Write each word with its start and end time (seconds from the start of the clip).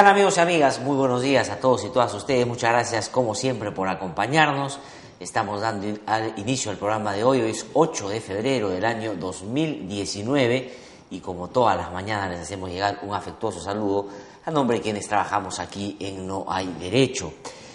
Tal 0.00 0.08
amigos 0.08 0.38
y 0.38 0.40
amigas? 0.40 0.80
Muy 0.80 0.96
buenos 0.96 1.20
días 1.20 1.50
a 1.50 1.56
todos 1.56 1.84
y 1.84 1.90
todas 1.90 2.14
ustedes. 2.14 2.46
Muchas 2.46 2.72
gracias 2.72 3.10
como 3.10 3.34
siempre 3.34 3.70
por 3.70 3.86
acompañarnos. 3.86 4.78
Estamos 5.20 5.60
dando 5.60 5.88
al 6.06 6.32
inicio 6.38 6.70
al 6.70 6.78
programa 6.78 7.12
de 7.12 7.22
hoy. 7.22 7.42
Hoy 7.42 7.50
es 7.50 7.66
8 7.74 8.08
de 8.08 8.18
febrero 8.22 8.70
del 8.70 8.86
año 8.86 9.14
2019 9.14 10.74
y 11.10 11.20
como 11.20 11.48
todas 11.48 11.76
las 11.76 11.92
mañanas 11.92 12.30
les 12.30 12.40
hacemos 12.40 12.70
llegar 12.70 13.00
un 13.02 13.14
afectuoso 13.14 13.60
saludo 13.60 14.08
a 14.46 14.50
nombre 14.50 14.78
de 14.78 14.82
quienes 14.82 15.06
trabajamos 15.06 15.58
aquí 15.58 15.98
en 16.00 16.26
No 16.26 16.46
Hay 16.48 16.74
Derecho. 16.80 17.34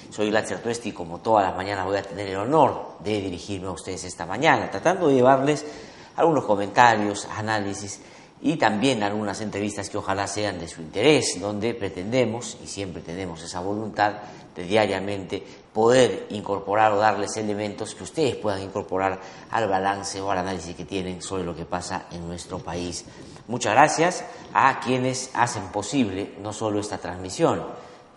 Soy 0.10 0.32
Glatzer 0.32 0.64
Tuesti 0.64 0.90
y 0.90 0.94
como 0.94 1.20
todas 1.20 1.46
las 1.46 1.56
mañanas 1.56 1.86
voy 1.86 1.98
a 1.98 2.02
tener 2.02 2.26
el 2.26 2.38
honor 2.38 2.94
de 3.02 3.22
dirigirme 3.22 3.68
a 3.68 3.72
ustedes 3.72 4.04
esta 4.04 4.26
mañana, 4.26 4.72
tratando 4.72 5.10
de 5.10 5.14
llevarles 5.14 5.64
algunos 6.16 6.44
comentarios, 6.46 7.28
análisis 7.38 8.02
y 8.42 8.58
también 8.58 9.02
algunas 9.02 9.42
entrevistas 9.42 9.90
que 9.90 9.98
ojalá 9.98 10.28
sean 10.28 10.60
de 10.60 10.68
su 10.68 10.82
interés, 10.82 11.40
donde 11.40 11.74
pretendemos, 11.74 12.58
y 12.64 12.68
siempre 12.68 13.02
tenemos 13.02 13.42
esa 13.42 13.60
voluntad, 13.60 14.14
de 14.56 14.64
diariamente 14.64 15.44
poder 15.74 16.28
incorporar 16.30 16.94
o 16.94 16.98
darles 16.98 17.36
elementos 17.36 17.94
que 17.94 18.04
ustedes 18.04 18.36
puedan 18.36 18.62
incorporar 18.62 19.20
al 19.52 19.68
balance 19.68 20.22
o 20.22 20.32
al 20.32 20.38
análisis 20.38 20.76
que 20.76 20.86
tienen 20.86 21.22
sobre 21.22 21.44
lo 21.44 21.56
que 21.56 21.66
pasa 21.66 22.06
en 22.12 22.26
nuestro 22.28 22.60
país. 22.60 23.04
Muchas 23.48 23.74
gracias 23.74 24.24
a 24.54 24.80
quienes 24.80 25.30
hacen 25.34 25.64
posible 25.68 26.36
no 26.42 26.54
solo 26.54 26.80
esta 26.80 26.98
transmisión, 26.98 27.66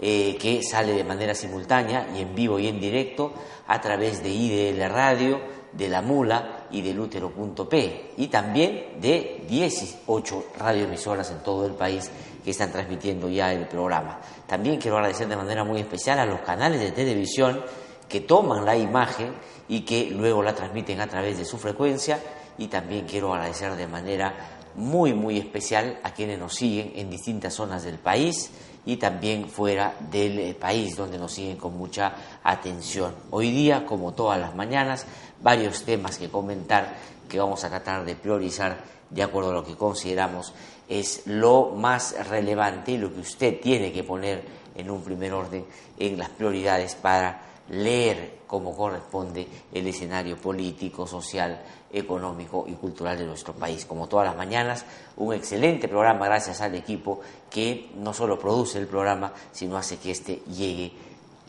eh, 0.00 0.38
que 0.40 0.62
sale 0.62 0.92
de 0.92 1.02
manera 1.02 1.34
simultánea 1.34 2.08
y 2.16 2.20
en 2.22 2.34
vivo 2.34 2.60
y 2.60 2.68
en 2.68 2.78
directo 2.78 3.32
a 3.66 3.80
través 3.80 4.22
de 4.22 4.28
IDL 4.28 4.88
Radio, 4.88 5.40
de 5.72 5.88
La 5.88 6.02
Mula 6.02 6.66
y 6.70 6.82
del 6.82 6.98
útero.p 6.98 8.14
y 8.16 8.28
también 8.28 9.00
de 9.00 9.44
18 9.48 10.44
radioemisoras 10.58 11.30
en 11.30 11.38
todo 11.38 11.66
el 11.66 11.72
país 11.72 12.10
que 12.44 12.50
están 12.50 12.72
transmitiendo 12.72 13.28
ya 13.28 13.52
el 13.52 13.66
programa. 13.66 14.20
También 14.46 14.80
quiero 14.80 14.96
agradecer 14.96 15.28
de 15.28 15.36
manera 15.36 15.64
muy 15.64 15.80
especial 15.80 16.18
a 16.18 16.26
los 16.26 16.40
canales 16.40 16.80
de 16.80 16.92
televisión 16.92 17.62
que 18.08 18.20
toman 18.20 18.64
la 18.64 18.76
imagen 18.76 19.34
y 19.68 19.82
que 19.82 20.10
luego 20.10 20.42
la 20.42 20.54
transmiten 20.54 21.00
a 21.00 21.06
través 21.06 21.36
de 21.38 21.44
su 21.44 21.58
frecuencia 21.58 22.18
y 22.56 22.68
también 22.68 23.06
quiero 23.06 23.34
agradecer 23.34 23.76
de 23.76 23.86
manera 23.86 24.34
muy 24.74 25.12
muy 25.12 25.38
especial 25.38 25.98
a 26.02 26.12
quienes 26.12 26.38
nos 26.38 26.54
siguen 26.54 26.92
en 26.94 27.10
distintas 27.10 27.54
zonas 27.54 27.84
del 27.84 27.98
país 27.98 28.50
y 28.88 28.96
también 28.96 29.50
fuera 29.50 29.94
del 30.10 30.38
eh, 30.38 30.54
país 30.54 30.96
donde 30.96 31.18
nos 31.18 31.32
siguen 31.32 31.58
con 31.58 31.76
mucha 31.76 32.40
atención. 32.42 33.14
Hoy 33.28 33.50
día, 33.50 33.84
como 33.84 34.14
todas 34.14 34.40
las 34.40 34.54
mañanas, 34.54 35.04
varios 35.42 35.82
temas 35.82 36.16
que 36.16 36.30
comentar 36.30 36.96
que 37.28 37.38
vamos 37.38 37.62
a 37.64 37.68
tratar 37.68 38.06
de 38.06 38.16
priorizar 38.16 38.78
de 39.10 39.22
acuerdo 39.22 39.50
a 39.50 39.52
lo 39.52 39.64
que 39.64 39.76
consideramos 39.76 40.54
es 40.88 41.26
lo 41.26 41.72
más 41.76 42.16
relevante 42.30 42.92
y 42.92 42.96
lo 42.96 43.12
que 43.12 43.20
usted 43.20 43.60
tiene 43.60 43.92
que 43.92 44.04
poner 44.04 44.42
en 44.78 44.90
un 44.90 45.02
primer 45.02 45.34
orden 45.34 45.66
en 45.98 46.16
las 46.16 46.30
prioridades 46.30 46.94
para 46.94 47.42
leer 47.68 48.38
como 48.46 48.74
corresponde 48.74 49.46
el 49.74 49.86
escenario 49.86 50.38
político, 50.38 51.06
social, 51.06 51.62
económico 51.92 52.64
y 52.66 52.72
cultural 52.72 53.18
de 53.18 53.26
nuestro 53.26 53.52
país. 53.52 53.84
Como 53.84 54.08
todas 54.08 54.26
las 54.26 54.36
mañanas, 54.36 54.86
un 55.16 55.34
excelente 55.34 55.86
programa 55.86 56.26
gracias 56.26 56.62
al 56.62 56.74
equipo 56.74 57.20
que 57.50 57.90
no 57.96 58.14
solo 58.14 58.38
produce 58.38 58.78
el 58.78 58.86
programa, 58.86 59.32
sino 59.52 59.76
hace 59.76 59.98
que 59.98 60.12
éste 60.12 60.42
llegue 60.46 60.92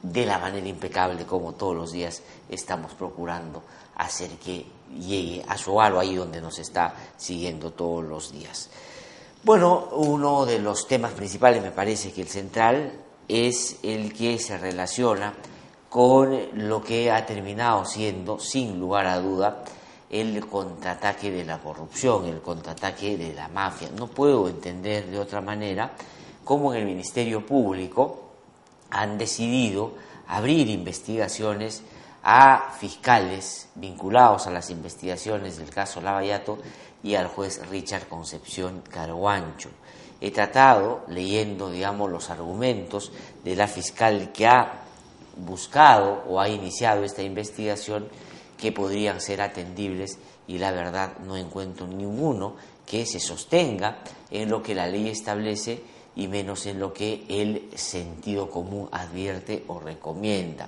de 0.04 0.26
la 0.26 0.40
manera 0.40 0.68
impecable 0.68 1.26
como 1.26 1.54
todos 1.54 1.76
los 1.76 1.92
días 1.92 2.22
estamos 2.50 2.94
procurando 2.94 3.64
hacer 3.96 4.30
que 4.44 4.66
llegue 4.98 5.44
a 5.48 5.58
su 5.58 5.74
hogar 5.74 5.94
o 5.94 6.00
ahí 6.00 6.16
donde 6.16 6.42
nos 6.42 6.58
está 6.60 6.94
siguiendo 7.18 7.72
todos 7.72 8.04
los 8.04 8.32
días. 8.32 8.70
Bueno, 9.44 9.90
uno 9.92 10.46
de 10.46 10.60
los 10.60 10.88
temas 10.88 11.14
principales, 11.14 11.62
me 11.62 11.72
parece 11.72 12.12
que 12.12 12.22
el 12.22 12.28
central, 12.28 12.92
es 13.30 13.78
el 13.84 14.12
que 14.12 14.40
se 14.40 14.58
relaciona 14.58 15.34
con 15.88 16.38
lo 16.68 16.84
que 16.84 17.12
ha 17.12 17.26
terminado 17.26 17.86
siendo, 17.86 18.40
sin 18.40 18.80
lugar 18.80 19.08
a 19.08 19.20
duda, 19.20 19.64
el 20.10 20.46
contraataque 20.48 21.32
de 21.32 21.46
la 21.46 21.60
corrupción, 21.60 22.26
el 22.26 22.42
contraataque 22.42 23.18
de 23.18 23.34
la 23.34 23.48
mafia. 23.48 23.90
No 23.96 24.08
puedo 24.08 24.50
entender 24.50 25.08
de 25.08 25.20
otra 25.20 25.42
manera 25.42 25.92
cómo 26.44 26.74
en 26.74 26.82
el 26.82 26.86
Ministerio 26.86 27.46
Público 27.46 28.32
han 28.90 29.18
decidido 29.20 29.94
abrir 30.28 30.68
investigaciones 30.68 31.84
a 32.24 32.72
fiscales 32.80 33.70
vinculados 33.76 34.48
a 34.48 34.52
las 34.52 34.72
investigaciones 34.72 35.58
del 35.58 35.70
caso 35.70 36.02
Lavallato 36.02 36.58
y 37.04 37.16
al 37.16 37.28
juez 37.28 37.62
Richard 37.70 38.08
Concepción 38.08 38.82
Carguancho. 38.90 39.70
He 40.22 40.32
tratado, 40.32 41.04
leyendo, 41.08 41.70
digamos, 41.70 42.12
los 42.12 42.30
argumentos 42.30 43.12
de 43.44 43.56
la 43.56 43.68
fiscal 43.68 44.32
que 44.34 44.48
ha 44.48 44.84
buscado 45.38 46.24
o 46.28 46.40
ha 46.40 46.50
iniciado 46.50 47.04
esta 47.04 47.24
investigación 47.24 48.10
que 48.58 48.72
podrían 48.72 49.22
ser 49.22 49.42
atendibles 49.42 50.18
y 50.48 50.58
la 50.58 50.72
verdad 50.72 51.18
no 51.20 51.38
encuentro 51.38 51.88
ninguno 51.88 52.56
que 52.86 53.06
se 53.06 53.20
sostenga 53.20 54.00
en 54.30 54.50
lo 54.50 54.62
que 54.62 54.76
la 54.76 54.88
ley 54.88 55.10
establece 55.10 55.82
y 56.16 56.28
menos 56.28 56.66
en 56.66 56.80
lo 56.80 56.92
que 56.92 57.24
el 57.30 57.70
sentido 57.76 58.50
común 58.50 58.90
advierte 58.92 59.64
o 59.68 59.80
recomienda. 59.80 60.68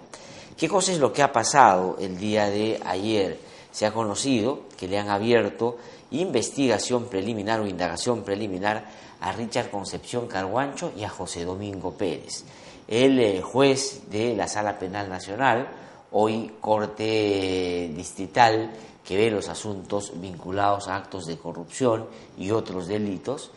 ¿Qué 0.56 0.70
cosa 0.70 0.92
es 0.92 1.00
lo 1.00 1.12
que 1.12 1.24
ha 1.24 1.32
pasado 1.32 1.98
el 2.00 2.18
día 2.18 2.50
de 2.50 2.80
ayer? 2.86 3.40
Se 3.72 3.86
ha 3.86 3.94
conocido 3.94 4.64
que 4.78 4.88
le 4.88 4.98
han 4.98 5.10
abierto 5.10 5.78
investigación 6.12 7.06
preliminar 7.06 7.60
o 7.62 7.68
indagación 7.68 8.24
preliminar 8.24 8.86
a 9.22 9.32
Richard 9.32 9.70
Concepción 9.70 10.28
Carguancho 10.28 10.92
y 10.98 11.04
a 11.04 11.10
José 11.10 11.46
Domingo 11.46 11.92
Pérez. 11.92 12.44
El 12.88 13.20
eh, 13.20 13.42
juez 13.42 14.10
de 14.10 14.36
la 14.36 14.48
Sala 14.48 14.78
Penal 14.78 15.08
Nacional, 15.10 15.70
hoy 16.12 16.52
Corte 16.60 17.92
Distrital, 17.96 18.72
que 19.06 19.16
ve 19.16 19.32
los 19.32 19.48
asuntos 19.48 20.14
vinculados 20.16 20.88
a 20.88 20.98
actos 20.98 21.26
de 21.26 21.38
corrupción 21.38 22.08
y 22.38 22.52
otros 22.52 22.88
delitos, 22.88 23.52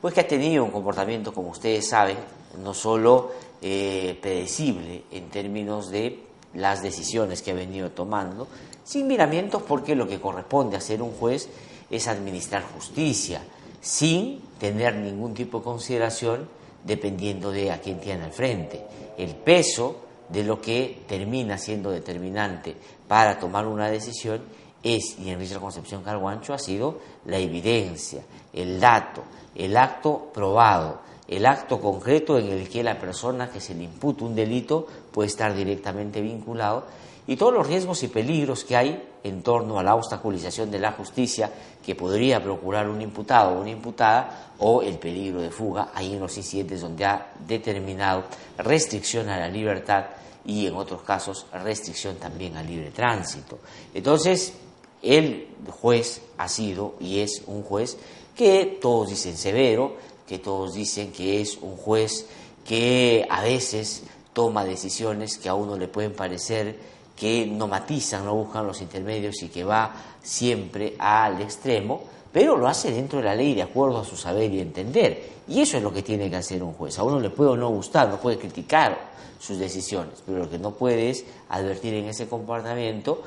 pues 0.00 0.14
que 0.14 0.20
ha 0.20 0.28
tenido 0.28 0.64
un 0.64 0.70
comportamiento, 0.70 1.32
como 1.32 1.50
ustedes 1.50 1.88
saben, 1.88 2.16
no 2.62 2.74
solo 2.74 3.32
eh, 3.60 4.18
predecible 4.20 5.04
en 5.10 5.28
términos 5.30 5.90
de 5.90 6.22
las 6.54 6.82
decisiones 6.82 7.42
que 7.42 7.50
ha 7.50 7.54
venido 7.54 7.90
tomando, 7.90 8.46
sin 8.86 9.08
miramientos 9.08 9.62
porque 9.62 9.96
lo 9.96 10.06
que 10.06 10.20
corresponde 10.20 10.76
hacer 10.76 11.02
un 11.02 11.10
juez 11.10 11.48
es 11.90 12.06
administrar 12.06 12.62
justicia, 12.62 13.42
sin 13.80 14.40
tener 14.58 14.94
ningún 14.94 15.34
tipo 15.34 15.58
de 15.58 15.64
consideración 15.64 16.48
dependiendo 16.84 17.50
de 17.50 17.72
a 17.72 17.80
quién 17.80 17.98
tiene 18.00 18.24
al 18.24 18.32
frente. 18.32 18.80
El 19.18 19.34
peso 19.34 19.96
de 20.28 20.44
lo 20.44 20.60
que 20.60 21.02
termina 21.08 21.58
siendo 21.58 21.90
determinante 21.90 22.76
para 23.08 23.40
tomar 23.40 23.66
una 23.66 23.90
decisión 23.90 24.42
es, 24.84 25.18
y 25.18 25.30
en 25.30 25.40
Richard 25.40 25.60
Concepción 25.60 26.04
Carguancho 26.04 26.54
ha 26.54 26.58
sido 26.58 27.00
la 27.24 27.38
evidencia, 27.38 28.22
el 28.52 28.78
dato, 28.78 29.24
el 29.56 29.76
acto 29.76 30.30
probado, 30.32 31.00
el 31.28 31.46
acto 31.46 31.80
concreto 31.80 32.38
en 32.38 32.48
el 32.48 32.68
que 32.68 32.82
la 32.82 32.98
persona 32.98 33.50
que 33.50 33.60
se 33.60 33.74
le 33.74 33.84
imputa 33.84 34.24
un 34.24 34.34
delito 34.34 34.86
puede 35.10 35.28
estar 35.28 35.54
directamente 35.54 36.20
vinculado 36.20 36.84
y 37.26 37.36
todos 37.36 37.52
los 37.52 37.66
riesgos 37.66 38.02
y 38.04 38.08
peligros 38.08 38.64
que 38.64 38.76
hay 38.76 39.02
en 39.24 39.42
torno 39.42 39.78
a 39.78 39.82
la 39.82 39.96
obstaculización 39.96 40.70
de 40.70 40.78
la 40.78 40.92
justicia 40.92 41.50
que 41.84 41.96
podría 41.96 42.40
procurar 42.40 42.88
un 42.88 43.02
imputado 43.02 43.56
o 43.56 43.60
una 43.60 43.70
imputada 43.70 44.52
o 44.58 44.82
el 44.82 44.98
peligro 44.98 45.40
de 45.40 45.50
fuga, 45.50 45.90
ahí 45.92 46.12
en 46.14 46.20
los 46.20 46.36
incidentes 46.36 46.80
donde 46.80 47.04
ha 47.04 47.32
determinado 47.46 48.24
restricción 48.58 49.28
a 49.28 49.40
la 49.40 49.48
libertad 49.48 50.04
y 50.44 50.66
en 50.66 50.74
otros 50.74 51.02
casos 51.02 51.46
restricción 51.52 52.16
también 52.16 52.56
al 52.56 52.68
libre 52.68 52.92
tránsito. 52.92 53.58
Entonces, 53.92 54.54
el 55.02 55.48
juez 55.68 56.22
ha 56.38 56.48
sido 56.48 56.94
y 57.00 57.18
es 57.18 57.42
un 57.46 57.64
juez 57.64 57.98
que 58.36 58.78
todos 58.80 59.08
dicen 59.10 59.36
severo, 59.36 59.96
que 60.26 60.38
todos 60.38 60.74
dicen 60.74 61.12
que 61.12 61.40
es 61.40 61.58
un 61.60 61.76
juez 61.76 62.26
que 62.66 63.26
a 63.30 63.42
veces 63.42 64.02
toma 64.32 64.64
decisiones 64.64 65.38
que 65.38 65.48
a 65.48 65.54
uno 65.54 65.76
le 65.76 65.88
pueden 65.88 66.12
parecer 66.12 66.76
que 67.16 67.46
no 67.46 67.66
matizan, 67.66 68.24
no 68.24 68.34
buscan 68.34 68.66
los 68.66 68.82
intermedios 68.82 69.42
y 69.42 69.48
que 69.48 69.64
va 69.64 69.94
siempre 70.22 70.94
al 70.98 71.40
extremo, 71.40 72.02
pero 72.32 72.56
lo 72.56 72.68
hace 72.68 72.92
dentro 72.92 73.18
de 73.20 73.24
la 73.24 73.34
ley 73.34 73.54
de 73.54 73.62
acuerdo 73.62 73.98
a 73.98 74.04
su 74.04 74.16
saber 74.16 74.52
y 74.52 74.60
entender. 74.60 75.36
Y 75.48 75.62
eso 75.62 75.78
es 75.78 75.82
lo 75.82 75.92
que 75.92 76.02
tiene 76.02 76.28
que 76.28 76.36
hacer 76.36 76.62
un 76.62 76.74
juez. 76.74 76.98
A 76.98 77.02
uno 77.02 77.18
le 77.18 77.30
puede 77.30 77.50
o 77.50 77.56
no 77.56 77.70
gustar, 77.70 78.10
no 78.10 78.20
puede 78.20 78.36
criticar 78.36 78.98
sus 79.38 79.58
decisiones, 79.58 80.22
pero 80.26 80.38
lo 80.38 80.50
que 80.50 80.58
no 80.58 80.72
puede 80.72 81.10
es 81.10 81.24
advertir 81.48 81.94
en 81.94 82.06
ese 82.06 82.28
comportamiento 82.28 83.22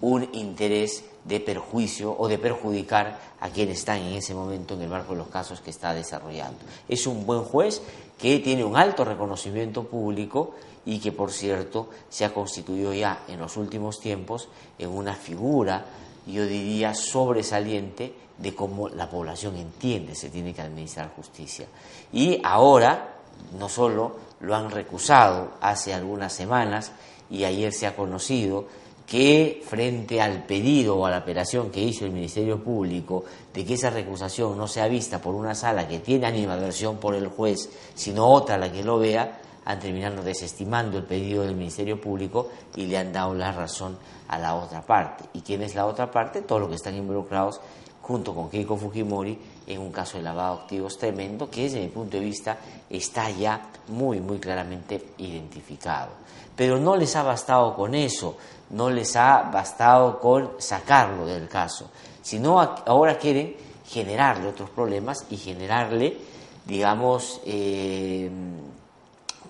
un 0.00 0.28
interés 0.32 1.04
de 1.30 1.38
perjuicio 1.38 2.14
o 2.18 2.26
de 2.26 2.38
perjudicar 2.38 3.20
a 3.38 3.48
quienes 3.50 3.78
están 3.78 3.98
en 3.98 4.14
ese 4.14 4.34
momento 4.34 4.74
en 4.74 4.82
el 4.82 4.88
marco 4.88 5.12
de 5.12 5.18
los 5.18 5.28
casos 5.28 5.60
que 5.60 5.70
está 5.70 5.94
desarrollando. 5.94 6.58
Es 6.88 7.06
un 7.06 7.24
buen 7.24 7.44
juez 7.44 7.80
que 8.18 8.40
tiene 8.40 8.64
un 8.64 8.76
alto 8.76 9.04
reconocimiento 9.04 9.84
público 9.84 10.56
y 10.84 10.98
que, 10.98 11.12
por 11.12 11.30
cierto, 11.30 11.88
se 12.08 12.24
ha 12.24 12.34
constituido 12.34 12.92
ya 12.92 13.22
en 13.28 13.38
los 13.38 13.56
últimos 13.56 14.00
tiempos 14.00 14.48
en 14.76 14.90
una 14.90 15.14
figura, 15.14 15.86
yo 16.26 16.44
diría, 16.46 16.94
sobresaliente 16.94 18.12
de 18.36 18.52
cómo 18.52 18.88
la 18.88 19.08
población 19.08 19.56
entiende 19.56 20.16
se 20.16 20.30
tiene 20.30 20.52
que 20.52 20.62
administrar 20.62 21.12
justicia. 21.14 21.66
Y 22.12 22.40
ahora, 22.42 23.14
no 23.56 23.68
solo 23.68 24.16
lo 24.40 24.56
han 24.56 24.70
recusado 24.70 25.52
hace 25.60 25.94
algunas 25.94 26.32
semanas 26.32 26.90
y 27.30 27.44
ayer 27.44 27.72
se 27.72 27.86
ha 27.86 27.94
conocido 27.94 28.66
que 29.10 29.60
frente 29.66 30.20
al 30.20 30.44
pedido 30.44 30.96
o 30.96 31.04
a 31.04 31.10
la 31.10 31.16
apelación 31.16 31.72
que 31.72 31.82
hizo 31.82 32.04
el 32.04 32.12
Ministerio 32.12 32.62
Público 32.62 33.24
de 33.52 33.64
que 33.64 33.74
esa 33.74 33.90
recusación 33.90 34.56
no 34.56 34.68
sea 34.68 34.86
vista 34.86 35.20
por 35.20 35.34
una 35.34 35.56
sala 35.56 35.88
que 35.88 35.98
tiene 35.98 36.28
animadversión 36.28 36.98
por 36.98 37.16
el 37.16 37.26
juez, 37.26 37.68
sino 37.96 38.28
otra 38.28 38.56
la 38.56 38.70
que 38.70 38.84
lo 38.84 39.00
vea, 39.00 39.40
han 39.64 39.80
terminado 39.80 40.22
desestimando 40.22 40.96
el 40.96 41.06
pedido 41.06 41.42
del 41.42 41.56
Ministerio 41.56 42.00
Público 42.00 42.50
y 42.76 42.86
le 42.86 42.98
han 42.98 43.12
dado 43.12 43.34
la 43.34 43.50
razón 43.50 43.98
a 44.28 44.38
la 44.38 44.54
otra 44.54 44.80
parte. 44.82 45.24
¿Y 45.32 45.40
quién 45.40 45.62
es 45.62 45.74
la 45.74 45.86
otra 45.86 46.08
parte? 46.08 46.42
Todos 46.42 46.60
los 46.60 46.70
que 46.70 46.76
están 46.76 46.94
involucrados 46.94 47.60
junto 48.02 48.32
con 48.32 48.48
Keiko 48.48 48.76
Fujimori 48.76 49.36
en 49.66 49.80
un 49.80 49.90
caso 49.90 50.18
de 50.18 50.22
lavado 50.22 50.54
de 50.54 50.62
activos 50.62 50.96
tremendo 50.96 51.50
que 51.50 51.64
desde 51.64 51.80
mi 51.80 51.88
punto 51.88 52.16
de 52.16 52.22
vista 52.22 52.58
está 52.88 53.28
ya 53.28 53.70
muy, 53.88 54.20
muy 54.20 54.38
claramente 54.38 55.14
identificado. 55.18 56.10
Pero 56.54 56.78
no 56.78 56.96
les 56.96 57.16
ha 57.16 57.22
bastado 57.22 57.74
con 57.74 57.94
eso, 57.94 58.36
no 58.70 58.90
les 58.90 59.16
ha 59.16 59.42
bastado 59.42 60.18
con 60.18 60.52
sacarlo 60.58 61.26
del 61.26 61.48
caso, 61.48 61.90
sino 62.22 62.60
ahora 62.60 63.18
quieren 63.18 63.56
generarle 63.86 64.48
otros 64.48 64.70
problemas 64.70 65.26
y 65.30 65.36
generarle, 65.36 66.16
digamos, 66.64 67.40
eh, 67.44 68.30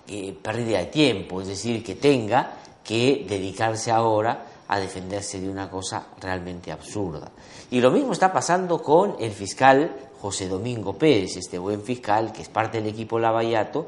eh, 0.07 0.37
pérdida 0.41 0.79
de 0.79 0.85
tiempo, 0.87 1.41
es 1.41 1.47
decir, 1.47 1.83
que 1.83 1.95
tenga 1.95 2.57
que 2.83 3.25
dedicarse 3.27 3.91
ahora 3.91 4.45
a 4.67 4.79
defenderse 4.79 5.39
de 5.39 5.49
una 5.49 5.69
cosa 5.69 6.07
realmente 6.19 6.71
absurda. 6.71 7.29
Y 7.69 7.79
lo 7.81 7.91
mismo 7.91 8.13
está 8.13 8.33
pasando 8.33 8.81
con 8.81 9.17
el 9.19 9.31
fiscal 9.31 9.95
José 10.21 10.47
Domingo 10.47 10.93
Pérez, 10.93 11.37
este 11.37 11.59
buen 11.59 11.81
fiscal 11.83 12.31
que 12.31 12.41
es 12.41 12.49
parte 12.49 12.81
del 12.81 12.91
equipo 12.91 13.19
Lavallato 13.19 13.87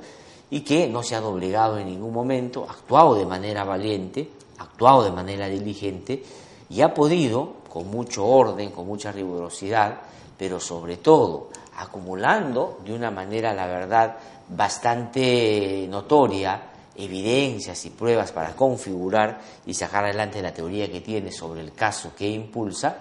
y 0.49 0.61
que 0.61 0.87
no 0.87 1.01
se 1.01 1.15
ha 1.15 1.21
doblegado 1.21 1.79
en 1.79 1.87
ningún 1.87 2.13
momento, 2.13 2.65
ha 2.67 2.73
actuado 2.73 3.15
de 3.15 3.25
manera 3.25 3.63
valiente, 3.63 4.29
actuado 4.57 5.03
de 5.03 5.11
manera 5.11 5.47
diligente 5.47 6.23
y 6.69 6.81
ha 6.81 6.93
podido, 6.93 7.53
con 7.69 7.89
mucho 7.89 8.25
orden, 8.25 8.71
con 8.71 8.87
mucha 8.87 9.11
rigurosidad, 9.11 10.01
pero 10.37 10.59
sobre 10.59 10.97
todo 10.97 11.49
acumulando 11.77 12.79
de 12.85 12.93
una 12.93 13.11
manera, 13.11 13.53
la 13.53 13.67
verdad, 13.67 14.17
bastante 14.49 15.87
notoria, 15.89 16.69
evidencias 16.95 17.85
y 17.85 17.89
pruebas 17.89 18.31
para 18.31 18.55
configurar 18.55 19.41
y 19.65 19.73
sacar 19.73 20.05
adelante 20.05 20.41
la 20.41 20.53
teoría 20.53 20.91
que 20.91 21.01
tiene 21.01 21.31
sobre 21.31 21.61
el 21.61 21.73
caso 21.73 22.13
que 22.15 22.29
impulsa, 22.29 22.95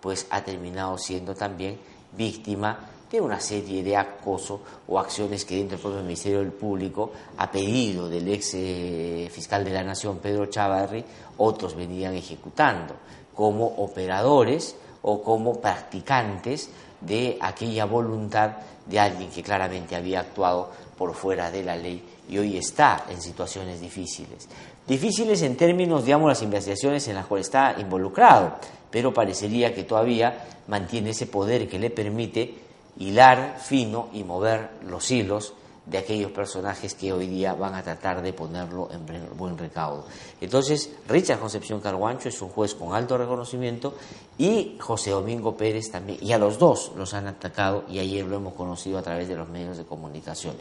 pues 0.00 0.26
ha 0.30 0.42
terminado 0.42 0.98
siendo 0.98 1.34
también 1.34 1.78
víctima 2.16 2.78
de 3.10 3.20
una 3.20 3.40
serie 3.40 3.82
de 3.82 3.96
acoso 3.96 4.60
o 4.88 4.98
acciones 4.98 5.44
que 5.44 5.56
dentro 5.56 5.76
del 5.76 5.82
propio 5.82 6.02
Ministerio 6.02 6.40
del 6.40 6.52
Público, 6.52 7.12
a 7.38 7.50
pedido 7.50 8.08
del 8.08 8.28
ex 8.28 8.54
eh, 8.54 9.28
fiscal 9.30 9.64
de 9.64 9.70
la 9.70 9.84
Nación, 9.84 10.18
Pedro 10.18 10.46
Chavarri, 10.46 11.04
otros 11.38 11.76
venían 11.76 12.14
ejecutando 12.14 12.94
como 13.34 13.66
operadores 13.66 14.76
o 15.02 15.22
como 15.22 15.60
practicantes 15.60 16.70
de 17.00 17.38
aquella 17.40 17.84
voluntad 17.84 18.56
de 18.86 18.98
alguien 18.98 19.30
que 19.30 19.42
claramente 19.42 19.94
había 19.94 20.20
actuado 20.20 20.70
por 20.96 21.14
fuera 21.14 21.50
de 21.50 21.62
la 21.62 21.76
ley 21.76 22.02
y 22.28 22.38
hoy 22.38 22.56
está 22.56 23.04
en 23.08 23.20
situaciones 23.20 23.80
difíciles. 23.80 24.48
Difíciles 24.86 25.42
en 25.42 25.56
términos, 25.56 26.04
digamos, 26.04 26.28
las 26.28 26.42
investigaciones 26.42 27.06
en 27.08 27.16
las 27.16 27.26
cuales 27.26 27.46
está 27.46 27.76
involucrado, 27.78 28.54
pero 28.90 29.12
parecería 29.12 29.74
que 29.74 29.84
todavía 29.84 30.46
mantiene 30.68 31.10
ese 31.10 31.26
poder 31.26 31.68
que 31.68 31.78
le 31.78 31.90
permite 31.90 32.65
hilar 32.98 33.58
fino 33.60 34.08
y 34.12 34.24
mover 34.24 34.70
los 34.86 35.10
hilos 35.10 35.54
de 35.86 35.98
aquellos 35.98 36.32
personajes 36.32 36.94
que 36.94 37.12
hoy 37.12 37.28
día 37.28 37.54
van 37.54 37.74
a 37.74 37.82
tratar 37.82 38.20
de 38.20 38.32
ponerlo 38.32 38.88
en 38.90 39.06
buen 39.36 39.56
recaudo. 39.56 40.04
Entonces, 40.40 40.90
Richard 41.06 41.38
Concepción 41.38 41.80
Carguancho 41.80 42.28
es 42.28 42.42
un 42.42 42.48
juez 42.48 42.74
con 42.74 42.92
alto 42.92 43.16
reconocimiento 43.16 43.94
y 44.36 44.76
José 44.80 45.10
Domingo 45.10 45.56
Pérez 45.56 45.90
también, 45.90 46.18
y 46.20 46.32
a 46.32 46.38
los 46.38 46.58
dos 46.58 46.92
los 46.96 47.14
han 47.14 47.28
atacado 47.28 47.84
y 47.88 48.00
ayer 48.00 48.26
lo 48.26 48.36
hemos 48.36 48.54
conocido 48.54 48.98
a 48.98 49.02
través 49.02 49.28
de 49.28 49.36
los 49.36 49.48
medios 49.48 49.76
de 49.76 49.84
comunicación. 49.84 50.56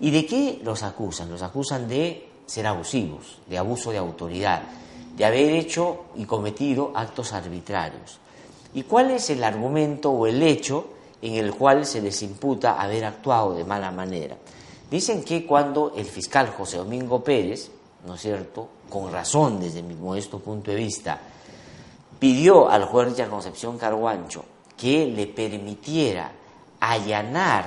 ¿Y 0.00 0.10
de 0.10 0.26
qué 0.26 0.60
los 0.64 0.82
acusan? 0.82 1.30
Los 1.30 1.42
acusan 1.42 1.86
de 1.88 2.28
ser 2.44 2.66
abusivos, 2.66 3.38
de 3.46 3.58
abuso 3.58 3.92
de 3.92 3.98
autoridad, 3.98 4.62
de 5.16 5.24
haber 5.24 5.50
hecho 5.50 6.06
y 6.16 6.24
cometido 6.24 6.90
actos 6.94 7.32
arbitrarios. 7.32 8.18
¿Y 8.74 8.82
cuál 8.82 9.12
es 9.12 9.30
el 9.30 9.42
argumento 9.44 10.10
o 10.10 10.26
el 10.26 10.42
hecho 10.42 10.88
en 11.26 11.34
el 11.34 11.54
cual 11.54 11.84
se 11.84 12.00
les 12.00 12.22
imputa 12.22 12.80
haber 12.80 13.04
actuado 13.04 13.54
de 13.54 13.64
mala 13.64 13.90
manera? 13.90 14.36
Dicen 14.90 15.24
que 15.24 15.44
cuando 15.44 15.92
el 15.96 16.04
fiscal 16.04 16.52
José 16.56 16.78
Domingo 16.78 17.22
Pérez, 17.22 17.70
¿no 18.06 18.14
es 18.14 18.20
cierto?, 18.20 18.68
con 18.88 19.12
razón 19.12 19.58
desde 19.58 19.82
mi 19.82 19.94
modesto 19.94 20.38
punto 20.38 20.70
de 20.70 20.76
vista, 20.76 21.20
pidió 22.18 22.68
al 22.68 22.84
juez 22.84 23.08
Richard 23.08 23.30
Concepción 23.30 23.78
Carguancho 23.78 24.44
que 24.76 25.06
le 25.06 25.26
permitiera 25.26 26.30
allanar 26.80 27.64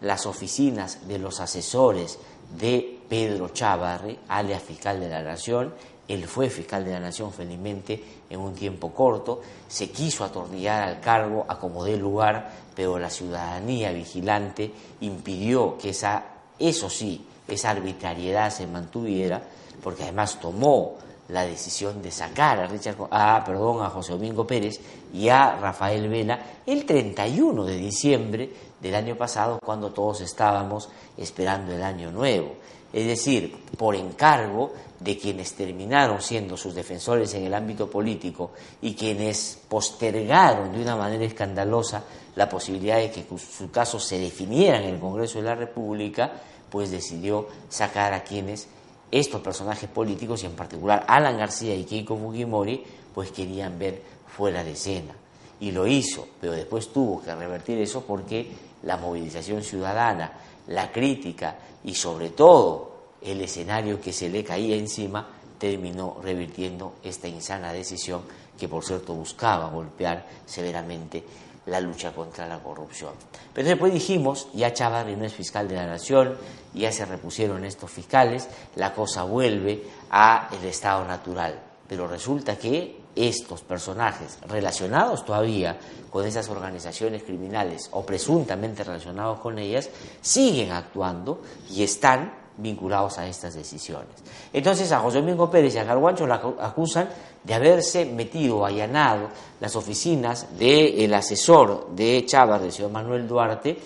las 0.00 0.26
oficinas 0.26 1.06
de 1.06 1.18
los 1.18 1.40
asesores 1.40 2.18
de 2.58 3.00
Pedro 3.08 3.50
Chávarri, 3.50 4.18
alias 4.28 4.62
fiscal 4.62 5.00
de 5.00 5.08
la 5.08 5.22
Nación. 5.22 5.72
Él 6.08 6.26
fue 6.26 6.48
fiscal 6.50 6.84
de 6.84 6.92
la 6.92 7.00
Nación 7.00 7.32
felizmente 7.32 8.02
en 8.30 8.38
un 8.38 8.54
tiempo 8.54 8.92
corto, 8.92 9.40
se 9.66 9.90
quiso 9.90 10.24
atornillar 10.24 10.82
al 10.82 11.00
cargo, 11.00 11.44
acomodé 11.48 11.96
lugar, 11.96 12.50
pero 12.74 12.98
la 12.98 13.10
ciudadanía 13.10 13.90
vigilante 13.90 14.70
impidió 15.00 15.76
que 15.76 15.90
esa, 15.90 16.24
eso 16.58 16.88
sí, 16.88 17.26
esa 17.48 17.70
arbitrariedad 17.70 18.50
se 18.50 18.66
mantuviera, 18.66 19.42
porque 19.82 20.04
además 20.04 20.38
tomó 20.40 20.94
la 21.28 21.44
decisión 21.44 22.00
de 22.02 22.12
sacar 22.12 22.60
a, 22.60 22.66
Richard, 22.68 22.96
a, 23.10 23.42
perdón, 23.44 23.82
a 23.82 23.90
José 23.90 24.12
Domingo 24.12 24.46
Pérez 24.46 24.80
y 25.12 25.28
a 25.28 25.56
Rafael 25.56 26.08
Vela 26.08 26.38
el 26.64 26.86
31 26.86 27.64
de 27.64 27.76
diciembre 27.76 28.50
del 28.80 28.94
año 28.94 29.16
pasado, 29.16 29.58
cuando 29.64 29.90
todos 29.90 30.20
estábamos 30.20 30.88
esperando 31.16 31.72
el 31.72 31.82
año 31.82 32.12
nuevo 32.12 32.54
es 32.92 33.06
decir, 33.06 33.56
por 33.76 33.94
encargo 33.94 34.72
de 35.00 35.18
quienes 35.18 35.52
terminaron 35.54 36.22
siendo 36.22 36.56
sus 36.56 36.74
defensores 36.74 37.34
en 37.34 37.44
el 37.44 37.54
ámbito 37.54 37.90
político 37.90 38.52
y 38.80 38.94
quienes 38.94 39.58
postergaron 39.68 40.72
de 40.72 40.80
una 40.80 40.96
manera 40.96 41.24
escandalosa 41.24 42.04
la 42.34 42.48
posibilidad 42.48 42.96
de 42.96 43.10
que 43.10 43.26
su 43.38 43.70
caso 43.70 43.98
se 43.98 44.18
definiera 44.18 44.78
en 44.78 44.94
el 44.94 45.00
Congreso 45.00 45.38
de 45.38 45.44
la 45.44 45.54
República, 45.54 46.32
pues 46.70 46.90
decidió 46.90 47.48
sacar 47.68 48.12
a 48.12 48.22
quienes 48.22 48.68
estos 49.10 49.40
personajes 49.40 49.88
políticos 49.88 50.42
y 50.42 50.46
en 50.46 50.52
particular 50.52 51.04
Alan 51.08 51.38
García 51.38 51.74
y 51.74 51.84
Keiko 51.84 52.16
Fujimori 52.16 52.82
pues 53.14 53.30
querían 53.30 53.78
ver 53.78 54.02
fuera 54.26 54.64
de 54.64 54.72
escena. 54.72 55.14
Y 55.60 55.70
lo 55.70 55.86
hizo, 55.86 56.28
pero 56.40 56.52
después 56.52 56.92
tuvo 56.92 57.22
que 57.22 57.34
revertir 57.34 57.78
eso 57.78 58.02
porque 58.02 58.50
la 58.82 58.98
movilización 58.98 59.62
ciudadana, 59.62 60.32
la 60.68 60.90
crítica 60.90 61.56
y 61.84 61.94
sobre 61.94 62.30
todo 62.30 62.96
el 63.22 63.40
escenario 63.40 64.00
que 64.00 64.12
se 64.12 64.28
le 64.28 64.44
caía 64.44 64.76
encima 64.76 65.28
terminó 65.58 66.18
revirtiendo 66.22 66.94
esta 67.02 67.28
insana 67.28 67.72
decisión 67.72 68.22
que 68.58 68.68
por 68.68 68.84
cierto 68.84 69.14
buscaba 69.14 69.70
golpear 69.70 70.26
severamente 70.44 71.24
la 71.66 71.80
lucha 71.80 72.12
contra 72.12 72.46
la 72.46 72.60
corrupción. 72.60 73.12
Pero 73.52 73.68
después 73.68 73.92
dijimos, 73.92 74.48
ya 74.54 74.72
Chavarri 74.72 75.16
no 75.16 75.24
es 75.24 75.34
fiscal 75.34 75.66
de 75.66 75.74
la 75.74 75.86
nación, 75.86 76.36
ya 76.74 76.92
se 76.92 77.04
repusieron 77.04 77.64
estos 77.64 77.90
fiscales, 77.90 78.48
la 78.76 78.92
cosa 78.92 79.24
vuelve 79.24 79.82
a 80.10 80.48
el 80.52 80.64
estado 80.68 81.04
natural. 81.04 81.60
Pero 81.88 82.06
resulta 82.06 82.56
que 82.56 83.05
estos 83.16 83.62
personajes 83.62 84.38
relacionados 84.46 85.24
todavía 85.24 85.78
con 86.10 86.26
esas 86.26 86.48
organizaciones 86.50 87.22
criminales 87.22 87.88
o 87.92 88.04
presuntamente 88.04 88.84
relacionados 88.84 89.40
con 89.40 89.58
ellas 89.58 89.88
siguen 90.20 90.70
actuando 90.70 91.40
y 91.70 91.82
están 91.82 92.46
vinculados 92.58 93.18
a 93.18 93.26
estas 93.26 93.54
decisiones. 93.54 94.08
Entonces 94.52 94.92
a 94.92 95.00
José 95.00 95.20
Domingo 95.20 95.50
Pérez 95.50 95.74
y 95.74 95.78
a 95.78 95.86
Carguancho 95.86 96.26
la 96.26 96.36
acusan 96.60 97.08
de 97.42 97.54
haberse 97.54 98.04
metido, 98.04 98.64
allanado 98.64 99.28
las 99.60 99.76
oficinas 99.76 100.58
del 100.58 101.12
asesor 101.14 101.88
de 101.90 102.24
Chávez, 102.26 102.62
del 102.62 102.72
señor 102.72 102.90
Manuel 102.90 103.26
Duarte, 103.26 103.78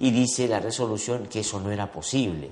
y 0.00 0.10
dice 0.10 0.46
la 0.46 0.60
resolución 0.60 1.26
que 1.26 1.40
eso 1.40 1.58
no 1.58 1.72
era 1.72 1.90
posible, 1.90 2.48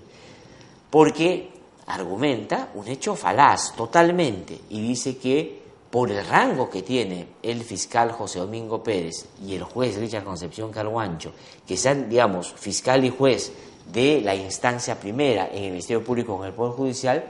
porque 0.90 1.52
argumenta 1.86 2.70
un 2.74 2.88
hecho 2.88 3.14
falaz 3.14 3.74
totalmente 3.76 4.58
y 4.70 4.80
dice 4.80 5.16
que 5.16 5.65
por 5.90 6.10
el 6.10 6.26
rango 6.26 6.68
que 6.68 6.82
tiene 6.82 7.26
el 7.42 7.62
fiscal 7.62 8.12
José 8.12 8.40
Domingo 8.40 8.82
Pérez 8.82 9.26
y 9.44 9.54
el 9.54 9.62
juez 9.62 9.96
Richard 9.96 10.24
Concepción 10.24 10.70
Carguancho, 10.70 11.32
que 11.66 11.76
sean, 11.76 12.08
digamos, 12.08 12.52
fiscal 12.52 13.04
y 13.04 13.10
juez 13.10 13.52
de 13.92 14.20
la 14.20 14.34
instancia 14.34 14.98
primera 14.98 15.48
en 15.48 15.64
el 15.64 15.70
Ministerio 15.70 16.04
Público 16.04 16.38
en 16.40 16.48
el 16.48 16.54
Poder 16.54 16.74
Judicial, 16.74 17.24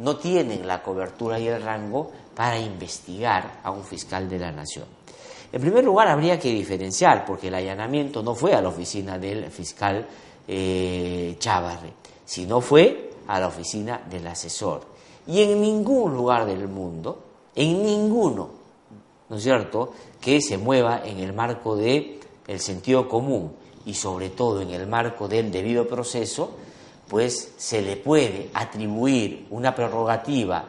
no 0.00 0.16
tienen 0.16 0.66
la 0.66 0.82
cobertura 0.82 1.38
y 1.38 1.48
el 1.48 1.62
rango 1.62 2.10
para 2.34 2.58
investigar 2.58 3.60
a 3.62 3.70
un 3.70 3.84
fiscal 3.84 4.28
de 4.28 4.38
la 4.38 4.50
Nación. 4.50 4.86
En 5.52 5.60
primer 5.60 5.84
lugar, 5.84 6.08
habría 6.08 6.38
que 6.38 6.50
diferenciar, 6.50 7.24
porque 7.24 7.48
el 7.48 7.54
allanamiento 7.54 8.22
no 8.22 8.34
fue 8.34 8.54
a 8.54 8.62
la 8.62 8.68
oficina 8.68 9.18
del 9.18 9.50
fiscal 9.50 10.06
eh, 10.46 11.36
sino 12.24 12.60
fue 12.60 13.12
a 13.26 13.40
la 13.40 13.48
oficina 13.48 14.00
del 14.08 14.26
asesor. 14.26 14.82
Y 15.26 15.42
en 15.42 15.60
ningún 15.60 16.14
lugar 16.14 16.46
del 16.46 16.66
mundo, 16.68 17.18
en 17.54 17.82
ninguno, 17.82 18.50
¿no 19.28 19.36
es 19.36 19.42
cierto?, 19.42 19.92
que 20.20 20.40
se 20.40 20.58
mueva 20.58 21.02
en 21.04 21.18
el 21.18 21.32
marco 21.32 21.76
del 21.76 22.20
el 22.46 22.58
sentido 22.58 23.08
común 23.08 23.52
y 23.86 23.94
sobre 23.94 24.30
todo 24.30 24.60
en 24.60 24.70
el 24.70 24.86
marco 24.88 25.28
del 25.28 25.52
debido 25.52 25.86
proceso, 25.86 26.56
pues 27.08 27.54
se 27.56 27.80
le 27.80 27.96
puede 27.96 28.50
atribuir 28.54 29.46
una 29.50 29.74
prerrogativa, 29.74 30.64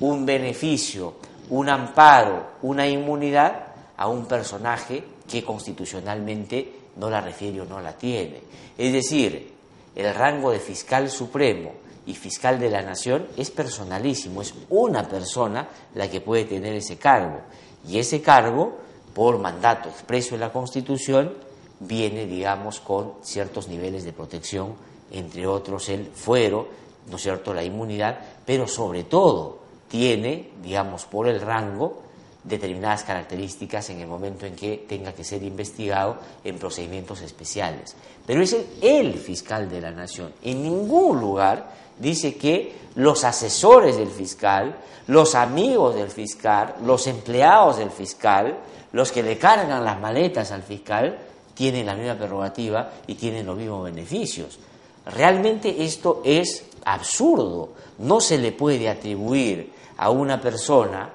un 0.00 0.26
beneficio, 0.26 1.14
un 1.48 1.70
amparo, 1.70 2.46
una 2.62 2.86
inmunidad 2.86 3.66
a 3.96 4.08
un 4.08 4.26
personaje 4.26 5.04
que 5.28 5.42
constitucionalmente 5.42 6.80
no 6.96 7.08
la 7.08 7.20
refiere 7.20 7.62
o 7.62 7.64
no 7.64 7.80
la 7.80 7.96
tiene. 7.96 8.42
Es 8.76 8.92
decir, 8.92 9.52
el 9.94 10.14
rango 10.14 10.50
de 10.50 10.60
fiscal 10.60 11.10
supremo 11.10 11.72
y 12.06 12.14
fiscal 12.14 12.58
de 12.58 12.70
la 12.70 12.82
nación 12.82 13.26
es 13.36 13.50
personalísimo, 13.50 14.42
es 14.42 14.54
una 14.70 15.08
persona 15.08 15.68
la 15.94 16.10
que 16.10 16.20
puede 16.20 16.44
tener 16.44 16.74
ese 16.74 16.96
cargo. 16.96 17.40
Y 17.86 17.98
ese 17.98 18.20
cargo, 18.20 18.78
por 19.14 19.38
mandato 19.38 19.88
expreso 19.88 20.34
en 20.34 20.40
la 20.40 20.52
Constitución, 20.52 21.32
viene, 21.80 22.26
digamos, 22.26 22.80
con 22.80 23.14
ciertos 23.22 23.68
niveles 23.68 24.04
de 24.04 24.12
protección, 24.12 24.74
entre 25.10 25.46
otros 25.46 25.88
el 25.88 26.06
fuero, 26.06 26.68
¿no 27.08 27.16
es 27.16 27.22
cierto?, 27.22 27.52
la 27.52 27.64
inmunidad, 27.64 28.18
pero 28.46 28.66
sobre 28.66 29.04
todo 29.04 29.58
tiene, 29.88 30.50
digamos, 30.62 31.04
por 31.04 31.28
el 31.28 31.40
rango, 31.40 32.02
determinadas 32.44 33.04
características 33.04 33.90
en 33.90 34.00
el 34.00 34.08
momento 34.08 34.46
en 34.46 34.56
que 34.56 34.84
tenga 34.88 35.12
que 35.12 35.24
ser 35.24 35.42
investigado 35.42 36.18
en 36.42 36.58
procedimientos 36.58 37.20
especiales. 37.20 37.94
Pero 38.26 38.42
es 38.42 38.56
el, 38.80 39.14
fiscal 39.14 39.70
de 39.70 39.80
la 39.80 39.90
nación. 39.90 40.32
En 40.42 40.62
ningún 40.62 41.20
lugar 41.20 41.70
dice 41.98 42.36
que 42.36 42.74
los 42.96 43.24
asesores 43.24 43.96
del 43.96 44.10
fiscal, 44.10 44.76
los 45.06 45.34
amigos 45.34 45.94
del 45.94 46.10
fiscal, 46.10 46.74
los 46.84 47.06
empleados 47.06 47.78
del 47.78 47.90
fiscal, 47.90 48.58
los 48.92 49.12
que 49.12 49.22
le 49.22 49.38
cargan 49.38 49.84
las 49.84 50.00
maletas 50.00 50.50
al 50.50 50.62
fiscal, 50.62 51.18
tienen 51.54 51.86
la 51.86 51.94
misma 51.94 52.16
prerrogativa 52.16 52.90
y 53.06 53.14
tienen 53.14 53.46
los 53.46 53.56
mismos 53.56 53.84
beneficios. 53.84 54.58
Realmente 55.06 55.84
esto 55.84 56.22
es 56.24 56.64
absurdo. 56.84 57.70
No 57.98 58.20
se 58.20 58.38
le 58.38 58.52
puede 58.52 58.88
atribuir 58.88 59.72
a 59.96 60.10
una 60.10 60.40
persona 60.40 61.10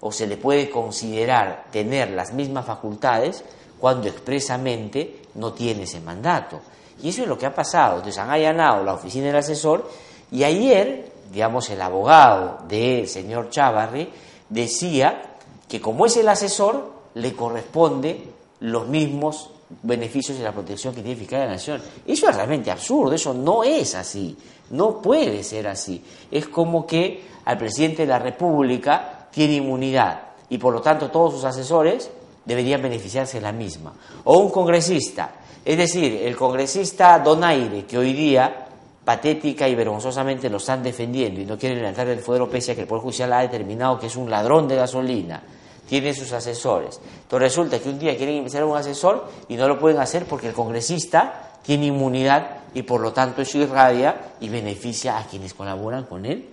o 0.00 0.12
se 0.12 0.26
le 0.26 0.36
puede 0.36 0.70
considerar 0.70 1.66
tener 1.70 2.10
las 2.10 2.32
mismas 2.32 2.66
facultades 2.66 3.44
cuando 3.78 4.08
expresamente 4.08 5.22
no 5.34 5.52
tiene 5.52 5.84
ese 5.84 6.00
mandato. 6.00 6.60
Y 7.02 7.10
eso 7.10 7.22
es 7.22 7.28
lo 7.28 7.38
que 7.38 7.46
ha 7.46 7.54
pasado. 7.54 7.96
Entonces 7.96 8.18
han 8.18 8.30
allanado 8.30 8.84
la 8.84 8.94
oficina 8.94 9.26
del 9.26 9.36
asesor 9.36 9.88
y 10.30 10.44
ayer, 10.44 11.12
digamos, 11.32 11.68
el 11.70 11.80
abogado 11.80 12.58
del 12.68 13.08
señor 13.08 13.50
Chávarri 13.50 14.08
decía 14.48 15.22
que 15.68 15.80
como 15.80 16.06
es 16.06 16.16
el 16.16 16.28
asesor, 16.28 16.92
le 17.14 17.34
corresponde 17.34 18.24
los 18.60 18.86
mismos 18.88 19.50
beneficios 19.82 20.38
y 20.38 20.42
la 20.42 20.52
protección 20.52 20.94
que 20.94 21.02
tiene 21.02 21.18
fiscal 21.18 21.40
de 21.40 21.46
la 21.46 21.52
nación. 21.52 21.82
Eso 22.06 22.28
es 22.28 22.34
realmente 22.36 22.70
absurdo, 22.70 23.14
eso 23.14 23.34
no 23.34 23.62
es 23.64 23.94
así, 23.94 24.36
no 24.70 25.00
puede 25.00 25.42
ser 25.42 25.68
así. 25.68 26.02
Es 26.30 26.48
como 26.48 26.86
que 26.86 27.22
al 27.44 27.58
presidente 27.58 28.02
de 28.02 28.08
la 28.08 28.18
República 28.18 29.17
tiene 29.38 29.54
inmunidad 29.54 30.20
y 30.50 30.58
por 30.58 30.74
lo 30.74 30.80
tanto 30.80 31.12
todos 31.12 31.34
sus 31.34 31.44
asesores 31.44 32.10
deberían 32.44 32.82
beneficiarse 32.82 33.36
de 33.36 33.42
la 33.42 33.52
misma. 33.52 33.92
O 34.24 34.38
un 34.38 34.50
congresista, 34.50 35.30
es 35.64 35.78
decir, 35.78 36.22
el 36.24 36.34
congresista 36.34 37.20
Donaire, 37.20 37.84
que 37.84 37.96
hoy 37.96 38.14
día 38.14 38.66
patética 39.04 39.68
y 39.68 39.76
vergonzosamente 39.76 40.50
lo 40.50 40.56
están 40.56 40.82
defendiendo 40.82 41.40
y 41.40 41.44
no 41.44 41.56
quieren 41.56 41.78
levantar 41.78 42.08
el 42.08 42.18
fuero 42.18 42.50
pese 42.50 42.72
a 42.72 42.74
que 42.74 42.80
el 42.80 42.88
Poder 42.88 43.04
Judicial 43.04 43.32
ha 43.32 43.42
determinado 43.42 43.96
que 43.96 44.08
es 44.08 44.16
un 44.16 44.28
ladrón 44.28 44.66
de 44.66 44.74
gasolina, 44.74 45.40
tiene 45.88 46.12
sus 46.14 46.32
asesores. 46.32 46.98
Entonces 47.22 47.52
resulta 47.52 47.78
que 47.78 47.90
un 47.90 47.98
día 48.00 48.16
quieren 48.16 48.34
investigar 48.34 48.64
a 48.64 48.72
un 48.72 48.76
asesor 48.76 49.30
y 49.48 49.54
no 49.54 49.68
lo 49.68 49.78
pueden 49.78 50.00
hacer 50.00 50.24
porque 50.24 50.48
el 50.48 50.52
congresista 50.52 51.60
tiene 51.62 51.86
inmunidad 51.86 52.56
y 52.74 52.82
por 52.82 53.00
lo 53.00 53.12
tanto 53.12 53.42
eso 53.42 53.58
irradia 53.58 54.32
y 54.40 54.48
beneficia 54.48 55.16
a 55.16 55.28
quienes 55.28 55.54
colaboran 55.54 56.06
con 56.06 56.26
él. 56.26 56.48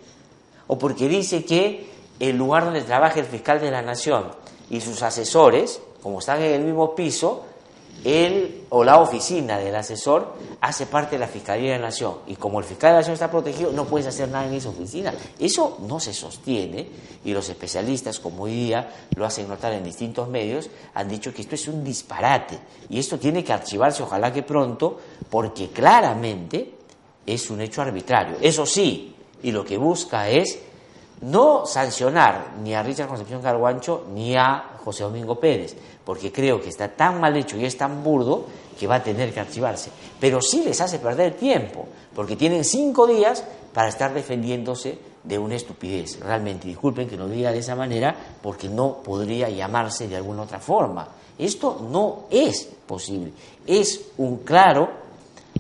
O 0.68 0.78
porque 0.78 1.08
dice 1.08 1.44
que 1.44 1.95
el 2.20 2.38
lugar 2.38 2.66
donde 2.66 2.82
trabaja 2.82 3.20
el 3.20 3.26
fiscal 3.26 3.60
de 3.60 3.72
la 3.72 3.82
nación 3.82 4.32
y 4.70 4.82
sus 4.82 5.02
asesores, 5.02 5.82
como 6.02 6.20
están 6.20 6.42
en 6.42 6.54
el 6.54 6.62
mismo 6.64 6.96
piso, 6.96 7.46
él 8.04 8.66
o 8.70 8.84
la 8.84 9.00
oficina 9.00 9.58
del 9.58 9.76
asesor 9.76 10.34
hace 10.62 10.86
parte 10.86 11.16
de 11.16 11.20
la 11.20 11.28
Fiscalía 11.28 11.72
de 11.72 11.80
la 11.80 11.86
Nación. 11.86 12.18
Y 12.28 12.36
como 12.36 12.60
el 12.60 12.66
fiscal 12.66 12.90
de 12.90 12.94
la 12.94 13.00
Nación 13.00 13.14
está 13.14 13.32
protegido, 13.32 13.72
no 13.72 13.86
puedes 13.86 14.08
hacer 14.08 14.30
nada 14.30 14.46
en 14.46 14.54
esa 14.54 14.70
oficina. 14.70 15.14
Eso 15.40 15.80
no 15.88 16.00
se 16.00 16.14
sostiene 16.14 16.88
y 17.24 17.34
los 17.34 17.50
especialistas, 17.50 18.20
como 18.20 18.44
hoy 18.44 18.54
día 18.54 18.90
lo 19.16 19.26
hacen 19.26 19.48
notar 19.48 19.74
en 19.74 19.84
distintos 19.84 20.28
medios, 20.28 20.70
han 20.94 21.10
dicho 21.10 21.34
que 21.34 21.42
esto 21.42 21.56
es 21.56 21.68
un 21.68 21.84
disparate. 21.84 22.60
Y 22.90 23.00
esto 23.00 23.18
tiene 23.18 23.44
que 23.44 23.54
archivarse, 23.54 24.04
ojalá 24.04 24.32
que 24.32 24.44
pronto, 24.44 25.00
porque 25.30 25.70
claramente 25.70 26.76
es 27.26 27.50
un 27.50 27.62
hecho 27.62 27.82
arbitrario. 27.82 28.38
Eso 28.40 28.68
sí, 28.68 29.16
y 29.42 29.52
lo 29.52 29.66
que 29.66 29.78
busca 29.78 30.30
es 30.30 30.60
no 31.26 31.66
sancionar 31.66 32.54
ni 32.62 32.76
a 32.76 32.84
Richard 32.84 33.08
Concepción 33.08 33.42
Carguancho 33.42 34.06
ni 34.14 34.36
a 34.36 34.76
José 34.84 35.04
Domingo 35.04 35.40
Pérez, 35.40 35.76
porque 36.04 36.32
creo 36.32 36.62
que 36.62 36.70
está 36.70 36.90
tan 36.90 37.20
mal 37.20 37.36
hecho 37.36 37.58
y 37.58 37.66
es 37.66 37.78
tan 37.78 38.04
burdo 38.04 38.46
que 38.80 38.86
va 38.86 38.96
a 38.96 39.04
tener 39.04 39.34
que 39.34 39.40
archivarse. 39.40 39.90
Pero 40.20 40.40
sí 40.40 40.64
les 40.64 40.80
hace 40.82 41.00
perder 41.00 41.34
tiempo, 41.36 41.88
porque 42.14 42.36
tienen 42.36 42.64
cinco 42.64 43.08
días 43.08 43.44
para 43.74 43.90
estar 43.90 44.14
defendiéndose 44.14 45.00
de 45.24 45.40
una 45.40 45.56
estupidez. 45.56 46.20
Realmente, 46.20 46.68
disculpen 46.68 47.10
que 47.10 47.18
lo 47.18 47.28
diga 47.28 47.52
de 47.52 47.60
esa 47.60 47.76
manera, 47.76 48.16
porque 48.42 48.70
no 48.70 48.98
podría 48.98 49.50
llamarse 49.50 50.08
de 50.08 50.18
alguna 50.18 50.44
otra 50.44 50.60
forma. 50.60 51.08
Esto 51.40 51.86
no 51.90 52.26
es 52.30 52.70
posible. 52.86 53.34
Es 53.66 54.10
un 54.18 54.38
claro, 54.38 54.90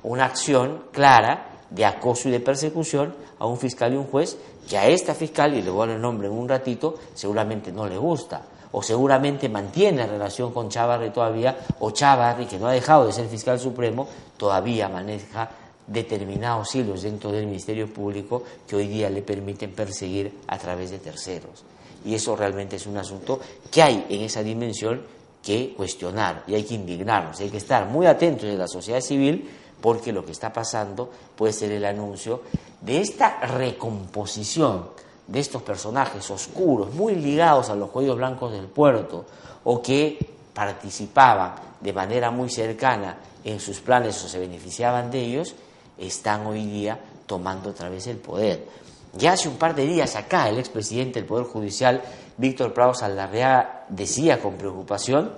una 0.03 0.25
acción 0.25 0.83
clara 0.91 1.63
de 1.71 1.85
acoso 1.85 2.29
y 2.29 2.31
de 2.31 2.39
persecución 2.39 3.15
a 3.39 3.47
un 3.47 3.57
fiscal 3.57 3.93
y 3.93 3.97
un 3.97 4.05
juez 4.05 4.37
que 4.67 4.77
a 4.77 4.87
esta 4.87 5.13
fiscal, 5.13 5.53
y 5.53 5.61
le 5.61 5.69
voy 5.69 5.83
a 5.83 5.87
dar 5.87 5.95
el 5.95 6.01
nombre 6.01 6.27
en 6.27 6.33
un 6.33 6.49
ratito, 6.49 6.95
seguramente 7.13 7.71
no 7.71 7.87
le 7.87 7.97
gusta, 7.97 8.41
o 8.71 8.81
seguramente 8.81 9.47
mantiene 9.47 10.05
relación 10.05 10.51
con 10.51 10.69
Chavarri 10.69 11.11
todavía, 11.11 11.57
o 11.79 11.91
Chavarri, 11.91 12.45
que 12.45 12.59
no 12.59 12.67
ha 12.67 12.73
dejado 12.73 13.05
de 13.07 13.13
ser 13.13 13.27
fiscal 13.27 13.59
supremo, 13.59 14.07
todavía 14.37 14.89
maneja 14.89 15.49
determinados 15.87 16.73
hilos 16.75 17.03
dentro 17.03 17.31
del 17.31 17.45
Ministerio 17.45 17.91
Público 17.91 18.43
que 18.67 18.75
hoy 18.75 18.87
día 18.87 19.09
le 19.09 19.21
permiten 19.21 19.71
perseguir 19.71 20.39
a 20.47 20.57
través 20.57 20.91
de 20.91 20.99
terceros. 20.99 21.63
Y 22.03 22.15
eso 22.15 22.35
realmente 22.35 22.75
es 22.75 22.87
un 22.87 22.97
asunto 22.97 23.39
que 23.71 23.81
hay 23.81 24.05
en 24.09 24.21
esa 24.21 24.43
dimensión 24.43 25.01
que 25.43 25.73
cuestionar 25.77 26.43
y 26.47 26.55
hay 26.55 26.63
que 26.63 26.73
indignarnos, 26.73 27.39
hay 27.39 27.49
que 27.49 27.57
estar 27.57 27.87
muy 27.87 28.07
atentos 28.07 28.45
en 28.45 28.57
la 28.57 28.67
sociedad 28.67 28.99
civil 28.99 29.47
porque 29.85 30.11
lo 30.11 30.25
que 30.25 30.31
está 30.31 30.51
pasando 30.51 31.07
puede 31.35 31.53
ser 31.53 31.71
el 31.71 31.85
anuncio 31.85 32.41
de 32.81 33.01
esta 33.01 33.39
recomposición 33.41 34.89
de 35.27 35.39
estos 35.39 35.61
personajes 35.61 36.27
oscuros, 36.31 36.91
muy 36.95 37.13
ligados 37.13 37.69
a 37.69 37.75
los 37.75 37.91
cuellos 37.91 38.17
blancos 38.17 38.51
del 38.51 38.65
puerto, 38.65 39.25
o 39.63 39.83
que 39.83 40.17
participaban 40.55 41.53
de 41.79 41.93
manera 41.93 42.31
muy 42.31 42.49
cercana 42.49 43.17
en 43.43 43.59
sus 43.59 43.79
planes 43.79 44.23
o 44.23 44.27
se 44.27 44.39
beneficiaban 44.39 45.11
de 45.11 45.19
ellos, 45.19 45.53
están 45.99 46.47
hoy 46.47 46.65
día 46.65 46.99
tomando 47.27 47.69
otra 47.69 47.87
vez 47.87 48.07
el 48.07 48.17
poder. 48.17 48.67
Ya 49.13 49.33
hace 49.33 49.47
un 49.47 49.57
par 49.57 49.75
de 49.75 49.85
días 49.85 50.15
acá 50.15 50.49
el 50.49 50.57
expresidente 50.57 51.19
del 51.19 51.27
Poder 51.27 51.45
Judicial, 51.45 52.01
Víctor 52.37 52.73
Prado 52.73 52.95
Saldarrea, 52.95 53.85
decía 53.89 54.41
con 54.41 54.55
preocupación 54.55 55.33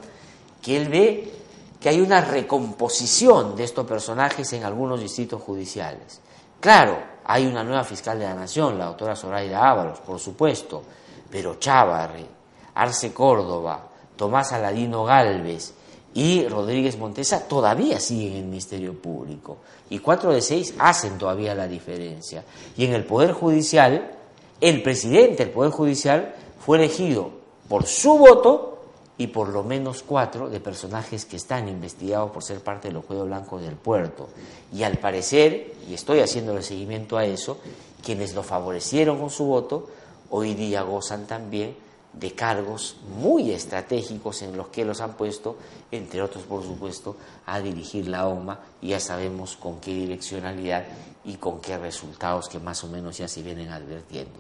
que 0.62 0.78
él 0.78 0.88
ve 0.88 1.34
que 1.80 1.90
hay 1.90 2.02
una 2.02 2.22
recomposición 2.22 3.56
de 3.56 3.64
estos 3.64 3.86
personajes 3.86 4.52
en 4.54 4.64
algunos 4.64 5.00
distritos 5.00 5.42
judiciales. 5.42 6.20
Claro, 6.60 7.18
Hay 7.30 7.46
una 7.46 7.62
nueva 7.62 7.84
fiscal 7.84 8.18
de 8.18 8.24
la 8.24 8.34
Nación, 8.34 8.78
la 8.78 8.86
doctora 8.86 9.14
Zoraida 9.14 9.70
Ábalos, 9.70 10.00
por 10.00 10.18
supuesto, 10.18 10.82
pero 11.30 11.56
Chávarri, 11.60 12.26
Arce 12.74 13.14
Córdoba, 13.14 13.86
Tomás 14.16 14.54
Aladino 14.54 15.04
Galvez 15.04 15.74
y 16.14 16.48
Rodríguez 16.48 16.98
Montesa 16.98 17.46
todavía 17.46 18.00
siguen 18.00 18.32
en 18.32 18.38
el 18.38 18.46
Ministerio 18.46 18.94
Público. 18.94 19.58
Y 19.90 20.00
cuatro 20.00 20.32
de 20.32 20.42
seis 20.42 20.74
hacen 20.80 21.18
todavía 21.18 21.54
la 21.54 21.68
diferencia. 21.68 22.46
Y 22.78 22.86
en 22.86 22.94
el 22.94 23.04
Poder 23.04 23.34
Judicial, 23.34 24.10
el 24.62 24.82
presidente 24.82 25.44
del 25.44 25.54
Poder 25.54 25.72
Judicial 25.72 26.34
fue 26.60 26.78
elegido 26.78 27.32
por 27.68 27.86
su 27.86 28.18
voto 28.18 28.77
y 29.18 29.28
por 29.28 29.50
lo 29.50 29.64
menos 29.64 30.04
cuatro 30.04 30.50
de 30.50 30.60
personajes 30.60 31.26
que 31.26 31.38
están 31.38 31.68
investigados 31.68 32.32
por 32.32 32.44
ser 32.44 32.62
parte 32.62 32.90
del 32.90 33.02
juego 33.02 33.26
blanco 33.26 33.60
del 33.60 33.76
puerto. 33.76 34.30
Y 34.74 34.84
al 34.84 34.98
parecer, 34.98 35.74
y 35.90 35.94
estoy 35.94 36.20
haciendo 36.20 36.56
el 36.56 36.64
seguimiento 36.64 37.18
a 37.18 37.26
eso, 37.26 37.58
quienes 38.04 38.36
lo 38.36 38.44
favorecieron 38.44 39.20
con 39.20 39.30
su 39.30 39.46
voto, 39.46 39.88
hoy 40.30 40.54
día 40.54 40.84
gozan 40.84 41.26
también 41.26 41.76
de 42.14 42.32
cargos 42.34 42.98
muy 43.20 43.52
estratégicos 43.52 44.42
en 44.42 44.56
los 44.58 44.68
que 44.68 44.86
los 44.86 45.02
han 45.02 45.14
puesto, 45.14 45.58
entre 45.92 46.22
otros, 46.22 46.44
por 46.44 46.64
supuesto, 46.64 47.16
a 47.46 47.60
dirigir 47.60 48.08
la 48.08 48.28
OMA 48.28 48.60
y 48.82 48.90
ya 48.90 49.00
sabemos 49.00 49.56
con 49.56 49.80
qué 49.80 49.94
direccionalidad 49.94 50.86
y 51.26 51.36
con 51.36 51.60
qué 51.60 51.78
resultados 51.78 52.50
que 52.50 52.60
más 52.60 52.84
o 52.84 52.88
menos 52.88 53.18
ya 53.18 53.28
se 53.28 53.42
vienen 53.42 53.70
advirtiendo. 53.70 54.40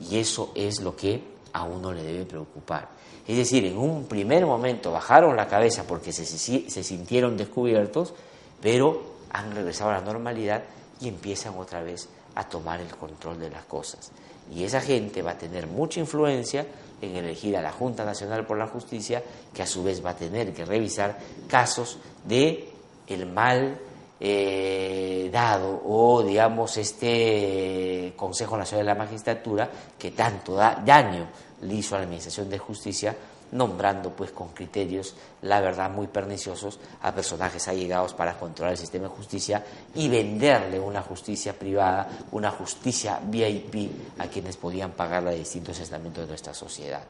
Y 0.00 0.18
eso 0.18 0.52
es 0.54 0.80
lo 0.80 0.96
que 0.96 1.22
a 1.52 1.64
uno 1.64 1.92
le 1.92 2.02
debe 2.02 2.24
preocupar. 2.24 2.88
Es 3.26 3.36
decir, 3.36 3.64
en 3.64 3.78
un 3.78 4.04
primer 4.06 4.44
momento 4.44 4.92
bajaron 4.92 5.36
la 5.36 5.48
cabeza 5.48 5.84
porque 5.86 6.12
se, 6.12 6.24
sintieron 6.26 7.36
descubiertos, 7.36 8.12
pero 8.60 9.02
han 9.30 9.54
regresado 9.54 9.90
a 9.90 9.94
la 9.94 10.00
normalidad 10.00 10.62
y 11.00 11.08
empiezan 11.08 11.56
otra 11.58 11.82
vez 11.82 12.08
a 12.34 12.48
tomar 12.48 12.80
el 12.80 12.88
control 12.88 13.40
de 13.40 13.50
las 13.50 13.64
cosas. 13.64 14.12
Y 14.54 14.64
esa 14.64 14.80
gente 14.80 15.22
va 15.22 15.32
a 15.32 15.38
tener 15.38 15.66
mucha 15.66 16.00
influencia 16.00 16.66
en 17.00 17.16
elegir 17.16 17.56
a 17.56 17.62
la 17.62 17.72
Junta 17.72 18.04
Nacional 18.04 18.44
por 18.44 18.58
la 18.58 18.66
Justicia, 18.66 19.22
que 19.54 19.62
a 19.62 19.66
su 19.66 19.82
vez 19.82 20.04
va 20.04 20.10
a 20.10 20.16
tener 20.16 20.52
que 20.52 20.64
revisar 20.64 21.18
casos 21.48 21.98
de 22.24 22.68
el 23.06 23.26
mal 23.26 23.78
eh, 24.20 25.28
dado 25.32 25.82
o 25.84 26.22
digamos 26.22 26.76
este 26.76 28.12
Consejo 28.16 28.56
Nacional 28.56 28.86
de 28.86 28.92
la 28.92 28.98
Magistratura 28.98 29.68
que 29.98 30.12
tanto 30.12 30.54
da 30.54 30.80
daño 30.84 31.26
le 31.64 31.74
hizo 31.74 31.94
a 31.94 31.98
la 31.98 32.04
Administración 32.04 32.48
de 32.48 32.58
Justicia 32.58 33.16
nombrando 33.52 34.10
pues 34.10 34.32
con 34.32 34.48
criterios, 34.48 35.14
la 35.42 35.60
verdad, 35.60 35.90
muy 35.90 36.08
perniciosos 36.08 36.78
a 37.02 37.14
personajes 37.14 37.68
allegados 37.68 38.12
para 38.12 38.36
controlar 38.38 38.72
el 38.72 38.78
sistema 38.78 39.04
de 39.04 39.14
justicia 39.14 39.64
y 39.94 40.08
venderle 40.08 40.80
una 40.80 41.02
justicia 41.02 41.52
privada, 41.52 42.08
una 42.32 42.50
justicia 42.50 43.20
VIP 43.22 43.90
a 44.18 44.26
quienes 44.26 44.56
podían 44.56 44.92
pagarla 44.92 45.30
de 45.30 45.38
distintos 45.38 45.78
estamentos 45.78 46.24
de 46.24 46.28
nuestra 46.28 46.52
sociedad. 46.52 47.02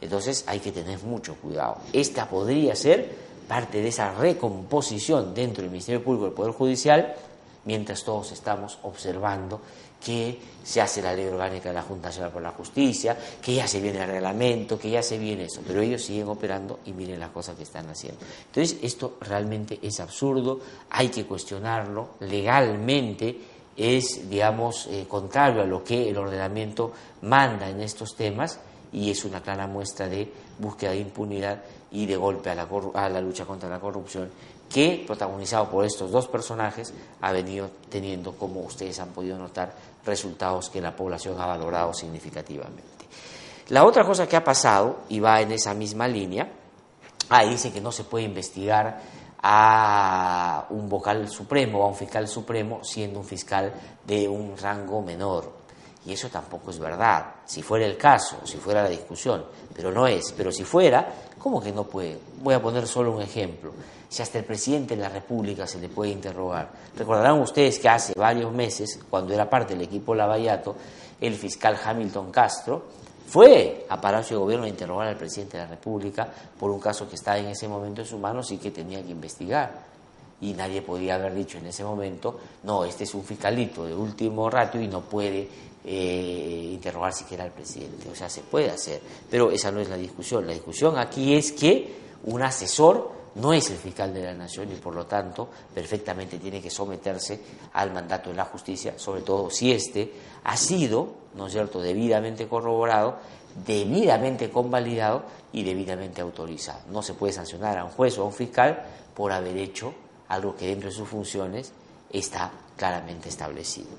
Entonces 0.00 0.44
hay 0.46 0.60
que 0.60 0.70
tener 0.70 1.02
mucho 1.02 1.34
cuidado. 1.36 1.78
Esta 1.92 2.28
podría 2.28 2.76
ser 2.76 3.10
parte 3.48 3.82
de 3.82 3.88
esa 3.88 4.14
recomposición 4.14 5.34
dentro 5.34 5.62
del 5.62 5.70
Ministerio 5.70 6.04
Público 6.04 6.26
del 6.26 6.34
Poder 6.34 6.52
Judicial, 6.52 7.14
mientras 7.64 8.04
todos 8.04 8.30
estamos 8.32 8.78
observando 8.82 9.60
que 10.04 10.38
se 10.62 10.80
hace 10.80 11.02
la 11.02 11.14
ley 11.14 11.26
orgánica 11.26 11.68
de 11.68 11.74
la 11.74 11.82
Junta 11.82 12.08
Nacional 12.08 12.32
por 12.32 12.42
la 12.42 12.50
Justicia, 12.50 13.16
que 13.42 13.54
ya 13.54 13.66
se 13.66 13.80
viene 13.80 14.02
el 14.02 14.08
reglamento, 14.08 14.78
que 14.78 14.90
ya 14.90 15.02
se 15.02 15.18
viene 15.18 15.44
eso, 15.44 15.62
pero 15.66 15.80
ellos 15.80 16.02
siguen 16.02 16.28
operando 16.28 16.80
y 16.86 16.92
miren 16.92 17.20
las 17.20 17.30
cosas 17.30 17.56
que 17.56 17.62
están 17.62 17.88
haciendo. 17.88 18.20
Entonces, 18.46 18.78
esto 18.82 19.18
realmente 19.20 19.78
es 19.82 20.00
absurdo, 20.00 20.60
hay 20.90 21.08
que 21.08 21.26
cuestionarlo, 21.26 22.10
legalmente 22.20 23.38
es, 23.76 24.28
digamos, 24.28 24.86
eh, 24.86 25.06
contrario 25.08 25.62
a 25.62 25.66
lo 25.66 25.82
que 25.82 26.08
el 26.08 26.16
ordenamiento 26.16 26.92
manda 27.22 27.68
en 27.68 27.80
estos 27.80 28.14
temas 28.14 28.60
y 28.92 29.10
es 29.10 29.24
una 29.24 29.42
clara 29.42 29.66
muestra 29.66 30.08
de 30.08 30.30
búsqueda 30.58 30.92
de 30.92 30.98
impunidad 30.98 31.62
y 31.94 32.06
de 32.06 32.16
golpe 32.16 32.50
a 32.50 32.54
la, 32.54 32.68
a 32.94 33.08
la 33.08 33.20
lucha 33.20 33.46
contra 33.46 33.68
la 33.68 33.80
corrupción 33.80 34.30
que, 34.68 35.04
protagonizado 35.06 35.70
por 35.70 35.84
estos 35.84 36.10
dos 36.10 36.26
personajes, 36.26 36.92
ha 37.20 37.32
venido 37.32 37.70
teniendo, 37.88 38.32
como 38.32 38.60
ustedes 38.60 38.98
han 38.98 39.10
podido 39.10 39.38
notar, 39.38 39.72
resultados 40.04 40.68
que 40.68 40.80
la 40.80 40.94
población 40.94 41.40
ha 41.40 41.46
valorado 41.46 41.94
significativamente. 41.94 42.82
La 43.68 43.84
otra 43.84 44.04
cosa 44.04 44.28
que 44.28 44.36
ha 44.36 44.44
pasado, 44.44 45.04
y 45.08 45.20
va 45.20 45.40
en 45.40 45.52
esa 45.52 45.72
misma 45.72 46.08
línea, 46.08 46.50
ahí 47.28 47.50
dice 47.50 47.72
que 47.72 47.80
no 47.80 47.92
se 47.92 48.04
puede 48.04 48.24
investigar 48.24 49.00
a 49.46 50.66
un 50.70 50.88
vocal 50.88 51.28
supremo 51.28 51.84
a 51.84 51.88
un 51.88 51.94
fiscal 51.94 52.26
supremo 52.26 52.82
siendo 52.82 53.20
un 53.20 53.26
fiscal 53.26 53.72
de 54.04 54.26
un 54.26 54.56
rango 54.56 55.02
menor. 55.02 55.63
Y 56.06 56.12
eso 56.12 56.28
tampoco 56.28 56.70
es 56.70 56.78
verdad. 56.78 57.36
Si 57.46 57.62
fuera 57.62 57.86
el 57.86 57.96
caso, 57.96 58.38
si 58.44 58.58
fuera 58.58 58.82
la 58.82 58.90
discusión, 58.90 59.44
pero 59.74 59.90
no 59.90 60.06
es. 60.06 60.32
Pero 60.36 60.52
si 60.52 60.64
fuera, 60.64 61.08
¿cómo 61.38 61.62
que 61.62 61.72
no 61.72 61.84
puede? 61.84 62.18
Voy 62.42 62.54
a 62.54 62.60
poner 62.60 62.86
solo 62.86 63.12
un 63.12 63.22
ejemplo 63.22 63.72
si 64.14 64.22
hasta 64.22 64.38
el 64.38 64.44
presidente 64.44 64.94
de 64.94 65.02
la 65.02 65.08
República 65.08 65.66
se 65.66 65.80
le 65.80 65.88
puede 65.88 66.12
interrogar. 66.12 66.70
Recordarán 66.96 67.40
ustedes 67.40 67.80
que 67.80 67.88
hace 67.88 68.12
varios 68.16 68.52
meses, 68.52 69.00
cuando 69.10 69.34
era 69.34 69.50
parte 69.50 69.74
del 69.74 69.82
equipo 69.82 70.14
Lavallato, 70.14 70.76
el 71.20 71.34
fiscal 71.34 71.76
Hamilton 71.84 72.30
Castro 72.30 72.84
fue 73.26 73.86
a 73.88 74.00
Palacio 74.00 74.36
de 74.36 74.42
Gobierno 74.44 74.66
a 74.66 74.68
interrogar 74.68 75.08
al 75.08 75.16
presidente 75.16 75.56
de 75.56 75.64
la 75.64 75.70
República 75.70 76.28
por 76.56 76.70
un 76.70 76.78
caso 76.78 77.08
que 77.08 77.16
estaba 77.16 77.38
en 77.38 77.46
ese 77.46 77.66
momento 77.66 78.02
en 78.02 78.06
sus 78.06 78.20
manos 78.20 78.52
y 78.52 78.58
que 78.58 78.70
tenía 78.70 79.02
que 79.02 79.10
investigar. 79.10 79.93
Y 80.44 80.52
nadie 80.52 80.82
podía 80.82 81.14
haber 81.14 81.34
dicho 81.34 81.56
en 81.56 81.66
ese 81.66 81.82
momento, 81.84 82.38
no, 82.64 82.84
este 82.84 83.04
es 83.04 83.14
un 83.14 83.24
fiscalito 83.24 83.86
de 83.86 83.94
último 83.94 84.50
rato 84.50 84.78
y 84.78 84.86
no 84.86 85.00
puede 85.00 85.48
eh, 85.82 86.70
interrogar 86.70 87.14
siquiera 87.14 87.44
al 87.44 87.50
presidente. 87.50 88.10
O 88.10 88.14
sea, 88.14 88.28
se 88.28 88.42
puede 88.42 88.70
hacer, 88.70 89.00
pero 89.30 89.50
esa 89.50 89.70
no 89.70 89.80
es 89.80 89.88
la 89.88 89.96
discusión. 89.96 90.46
La 90.46 90.52
discusión 90.52 90.98
aquí 90.98 91.34
es 91.34 91.52
que 91.52 91.96
un 92.24 92.42
asesor 92.42 93.10
no 93.36 93.54
es 93.54 93.70
el 93.70 93.78
fiscal 93.78 94.12
de 94.12 94.22
la 94.22 94.34
nación 94.34 94.70
y 94.70 94.74
por 94.74 94.94
lo 94.94 95.06
tanto 95.06 95.48
perfectamente 95.72 96.38
tiene 96.38 96.60
que 96.60 96.68
someterse 96.68 97.40
al 97.72 97.94
mandato 97.94 98.28
de 98.28 98.36
la 98.36 98.44
justicia, 98.44 98.98
sobre 98.98 99.22
todo 99.22 99.48
si 99.48 99.72
éste 99.72 100.12
ha 100.44 100.58
sido, 100.58 101.08
¿no 101.36 101.46
es 101.46 101.54
cierto?, 101.54 101.80
debidamente 101.80 102.46
corroborado, 102.46 103.16
debidamente 103.66 104.50
convalidado 104.50 105.22
y 105.54 105.62
debidamente 105.62 106.20
autorizado. 106.20 106.80
No 106.90 107.02
se 107.02 107.14
puede 107.14 107.32
sancionar 107.32 107.78
a 107.78 107.84
un 107.84 107.90
juez 107.92 108.18
o 108.18 108.22
a 108.22 108.26
un 108.26 108.32
fiscal 108.34 108.84
por 109.14 109.32
haber 109.32 109.56
hecho 109.56 109.94
algo 110.34 110.54
que 110.54 110.66
dentro 110.66 110.90
de 110.90 110.94
sus 110.94 111.08
funciones 111.08 111.72
está 112.10 112.50
claramente 112.76 113.28
establecido. 113.28 113.90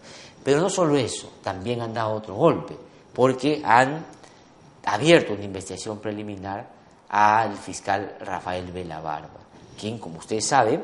Pero 0.43 0.61
no 0.61 0.69
solo 0.69 0.95
eso, 0.95 1.33
también 1.43 1.81
han 1.81 1.93
dado 1.93 2.13
otro 2.13 2.35
golpe, 2.35 2.77
porque 3.13 3.61
han 3.63 4.05
abierto 4.85 5.33
una 5.33 5.43
investigación 5.43 5.99
preliminar 5.99 6.67
al 7.09 7.55
fiscal 7.57 8.17
Rafael 8.19 8.71
Vela 8.71 8.99
Barba, 8.99 9.39
quien, 9.79 9.97
como 9.97 10.19
ustedes 10.19 10.45
saben, 10.45 10.83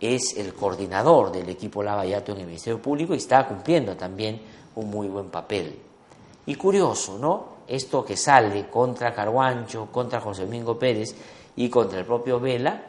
es 0.00 0.36
el 0.36 0.54
coordinador 0.54 1.32
del 1.32 1.48
equipo 1.48 1.82
Lavallato 1.82 2.32
en 2.32 2.40
el 2.40 2.46
Ministerio 2.46 2.80
Público 2.80 3.14
y 3.14 3.18
está 3.18 3.46
cumpliendo 3.46 3.96
también 3.96 4.40
un 4.76 4.90
muy 4.90 5.08
buen 5.08 5.28
papel. 5.28 5.78
Y 6.46 6.54
curioso, 6.54 7.18
¿no? 7.18 7.58
Esto 7.66 8.04
que 8.04 8.16
sale 8.16 8.68
contra 8.68 9.12
Carguancho, 9.12 9.86
contra 9.92 10.20
José 10.20 10.44
Domingo 10.44 10.78
Pérez 10.78 11.14
y 11.56 11.68
contra 11.68 11.98
el 11.98 12.06
propio 12.06 12.40
Vela, 12.40 12.82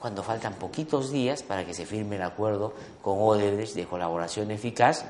cuando 0.00 0.22
faltan 0.22 0.54
poquitos 0.54 1.10
días 1.10 1.42
para 1.42 1.64
que 1.64 1.74
se 1.74 1.86
firme 1.86 2.16
el 2.16 2.22
acuerdo 2.22 2.72
con 3.02 3.18
Odebrecht 3.20 3.74
de 3.74 3.86
colaboración 3.86 4.50
eficaz 4.50 5.04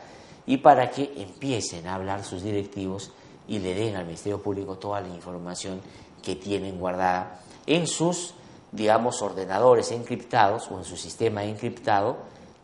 y 0.46 0.59
para 0.59 0.90
que 0.90 1.12
empiecen 1.16 1.87
a 1.87 1.96
hablar 1.96 2.25
sus 2.25 2.42
directivos 2.42 3.12
y 3.49 3.59
le 3.59 3.75
den 3.75 3.96
al 3.96 4.07
Ministerio 4.07 4.42
Público 4.42 4.77
toda 4.77 5.01
la 5.01 5.09
información 5.09 5.81
que 6.22 6.37
tienen 6.37 6.79
guardada 6.79 7.40
en 7.66 7.87
sus, 7.87 8.35
digamos, 8.72 9.22
ordenadores 9.22 9.90
encriptados 9.92 10.70
o 10.70 10.79
en 10.79 10.85
su 10.85 10.96
sistema 10.96 11.44
encriptado 11.44 12.16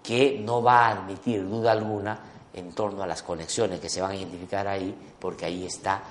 que 0.02 0.40
no 0.44 0.62
va 0.62 0.86
a 0.86 0.92
admitir 0.92 1.48
duda 1.48 1.72
alguna 1.72 2.18
en 2.54 2.72
torno 2.72 3.02
a 3.02 3.06
las 3.06 3.22
conexiones 3.22 3.80
que 3.80 3.88
se 3.88 4.00
van 4.00 4.12
a 4.12 4.16
identificar 4.16 4.66
ahí, 4.68 4.94
porque 5.18 5.46
ahí 5.46 5.64
está 5.64 6.02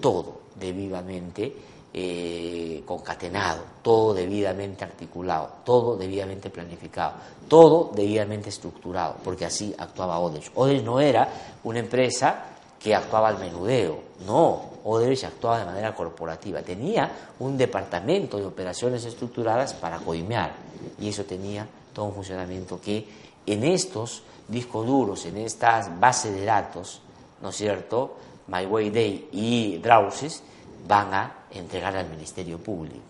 todo 0.00 0.42
debidamente 0.54 1.54
eh, 1.92 2.82
concatenado, 2.84 3.62
todo 3.82 4.14
debidamente 4.14 4.84
articulado, 4.84 5.48
todo 5.64 5.96
debidamente 5.96 6.50
planificado, 6.50 7.14
todo 7.48 7.90
debidamente 7.94 8.50
estructurado, 8.50 9.16
porque 9.24 9.46
así 9.46 9.74
actuaba 9.76 10.18
Odebrecht. 10.18 10.52
Odebrecht 10.54 10.84
no 10.84 11.00
era 11.00 11.28
una 11.64 11.78
empresa 11.78 12.44
que 12.78 12.94
actuaba 12.94 13.28
al 13.28 13.38
menudeo, 13.38 14.00
no, 14.26 14.62
Odebrecht 14.84 15.24
actuaba 15.24 15.60
de 15.60 15.64
manera 15.64 15.94
corporativa, 15.94 16.62
tenía 16.62 17.10
un 17.40 17.56
departamento 17.56 18.38
de 18.38 18.46
operaciones 18.46 19.04
estructuradas 19.04 19.74
para 19.74 19.98
coimear 19.98 20.52
y 21.00 21.08
eso 21.08 21.24
tenía 21.24 21.66
todo 21.92 22.06
un 22.06 22.14
funcionamiento 22.14 22.80
que 22.80 23.06
en 23.46 23.64
estos 23.64 24.22
discos 24.46 24.86
duros, 24.86 25.24
en 25.24 25.38
estas 25.38 25.98
bases 25.98 26.34
de 26.34 26.44
datos, 26.44 27.00
¿no 27.42 27.48
es 27.48 27.56
cierto?, 27.56 28.16
My 28.46 28.64
Way 28.64 28.90
Day 28.90 29.28
y 29.32 29.78
Drauses 29.78 30.42
van 30.86 31.14
a 31.14 31.34
entregar 31.50 31.96
al 31.96 32.08
Ministerio 32.08 32.58
Público. 32.58 33.00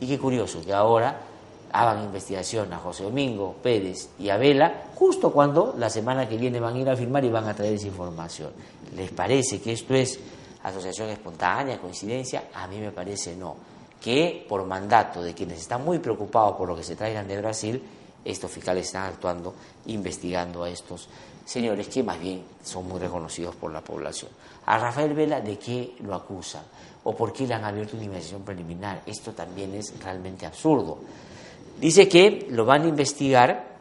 Y 0.00 0.06
qué 0.06 0.18
curioso 0.18 0.62
que 0.64 0.72
ahora 0.72 1.20
hagan 1.72 2.04
investigación 2.04 2.72
a 2.72 2.78
José 2.78 3.02
Domingo 3.02 3.56
Pérez 3.60 4.10
y 4.18 4.28
a 4.28 4.36
Vela, 4.36 4.84
justo 4.94 5.32
cuando 5.32 5.74
la 5.76 5.90
semana 5.90 6.28
que 6.28 6.36
viene 6.36 6.60
van 6.60 6.76
a 6.76 6.78
ir 6.78 6.88
a 6.88 6.96
firmar 6.96 7.24
y 7.24 7.30
van 7.30 7.48
a 7.48 7.54
traer 7.54 7.74
esa 7.74 7.88
información. 7.88 8.52
¿Les 8.94 9.10
parece 9.10 9.60
que 9.60 9.72
esto 9.72 9.92
es 9.94 10.20
asociación 10.62 11.10
espontánea, 11.10 11.80
coincidencia? 11.80 12.44
A 12.54 12.68
mí 12.68 12.78
me 12.78 12.92
parece 12.92 13.34
no. 13.34 13.56
Que 14.00 14.46
por 14.48 14.64
mandato 14.64 15.20
de 15.20 15.34
quienes 15.34 15.58
están 15.58 15.84
muy 15.84 15.98
preocupados 15.98 16.56
por 16.56 16.68
lo 16.68 16.76
que 16.76 16.84
se 16.84 16.94
traigan 16.94 17.26
de 17.26 17.38
Brasil, 17.38 17.82
estos 18.24 18.50
fiscales 18.52 18.86
están 18.86 19.06
actuando, 19.06 19.52
investigando 19.86 20.62
a 20.62 20.70
estos 20.70 21.08
señores 21.44 21.88
que 21.88 22.02
más 22.02 22.20
bien 22.20 22.44
son 22.62 22.86
muy 22.86 23.00
reconocidos 23.00 23.56
por 23.56 23.72
la 23.72 23.80
población. 23.80 24.30
A 24.66 24.78
Rafael 24.78 25.12
Vela, 25.12 25.40
¿de 25.40 25.58
qué 25.58 25.96
lo 26.00 26.14
acusan? 26.14 26.62
¿O 27.04 27.14
por 27.14 27.32
qué 27.32 27.46
le 27.46 27.54
han 27.54 27.64
abierto 27.64 27.96
una 27.96 28.06
investigación 28.06 28.42
preliminar? 28.42 29.02
Esto 29.06 29.32
también 29.32 29.74
es 29.74 29.94
realmente 30.02 30.46
absurdo. 30.46 30.98
Dice 31.78 32.08
que 32.08 32.46
lo 32.50 32.64
van 32.64 32.82
a 32.82 32.88
investigar 32.88 33.74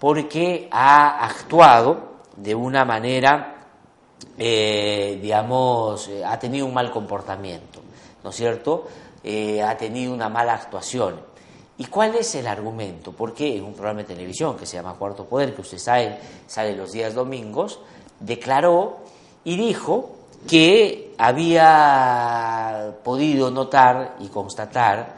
porque 0.00 0.68
ha 0.70 1.24
actuado 1.24 2.14
de 2.36 2.54
una 2.54 2.84
manera, 2.84 3.68
eh, 4.36 5.18
digamos, 5.22 6.08
eh, 6.08 6.24
ha 6.24 6.38
tenido 6.38 6.66
un 6.66 6.74
mal 6.74 6.90
comportamiento, 6.90 7.80
¿no 8.22 8.30
es 8.30 8.36
cierto? 8.36 8.88
Eh, 9.22 9.62
ha 9.62 9.76
tenido 9.76 10.12
una 10.12 10.28
mala 10.28 10.54
actuación. 10.54 11.20
¿Y 11.78 11.86
cuál 11.86 12.14
es 12.14 12.34
el 12.34 12.46
argumento? 12.46 13.12
Porque 13.12 13.56
en 13.56 13.64
un 13.64 13.72
programa 13.74 14.00
de 14.00 14.14
televisión 14.14 14.56
que 14.56 14.66
se 14.66 14.76
llama 14.76 14.94
Cuarto 14.94 15.24
Poder, 15.24 15.54
que 15.54 15.60
usted 15.60 15.78
sabe, 15.78 16.18
sale 16.46 16.76
los 16.76 16.92
días 16.92 17.14
domingos, 17.14 17.80
declaró 18.20 18.98
y 19.44 19.56
dijo 19.56 20.16
que 20.48 21.14
había 21.18 22.96
podido 23.02 23.50
notar 23.50 24.16
y 24.20 24.28
constatar 24.28 25.16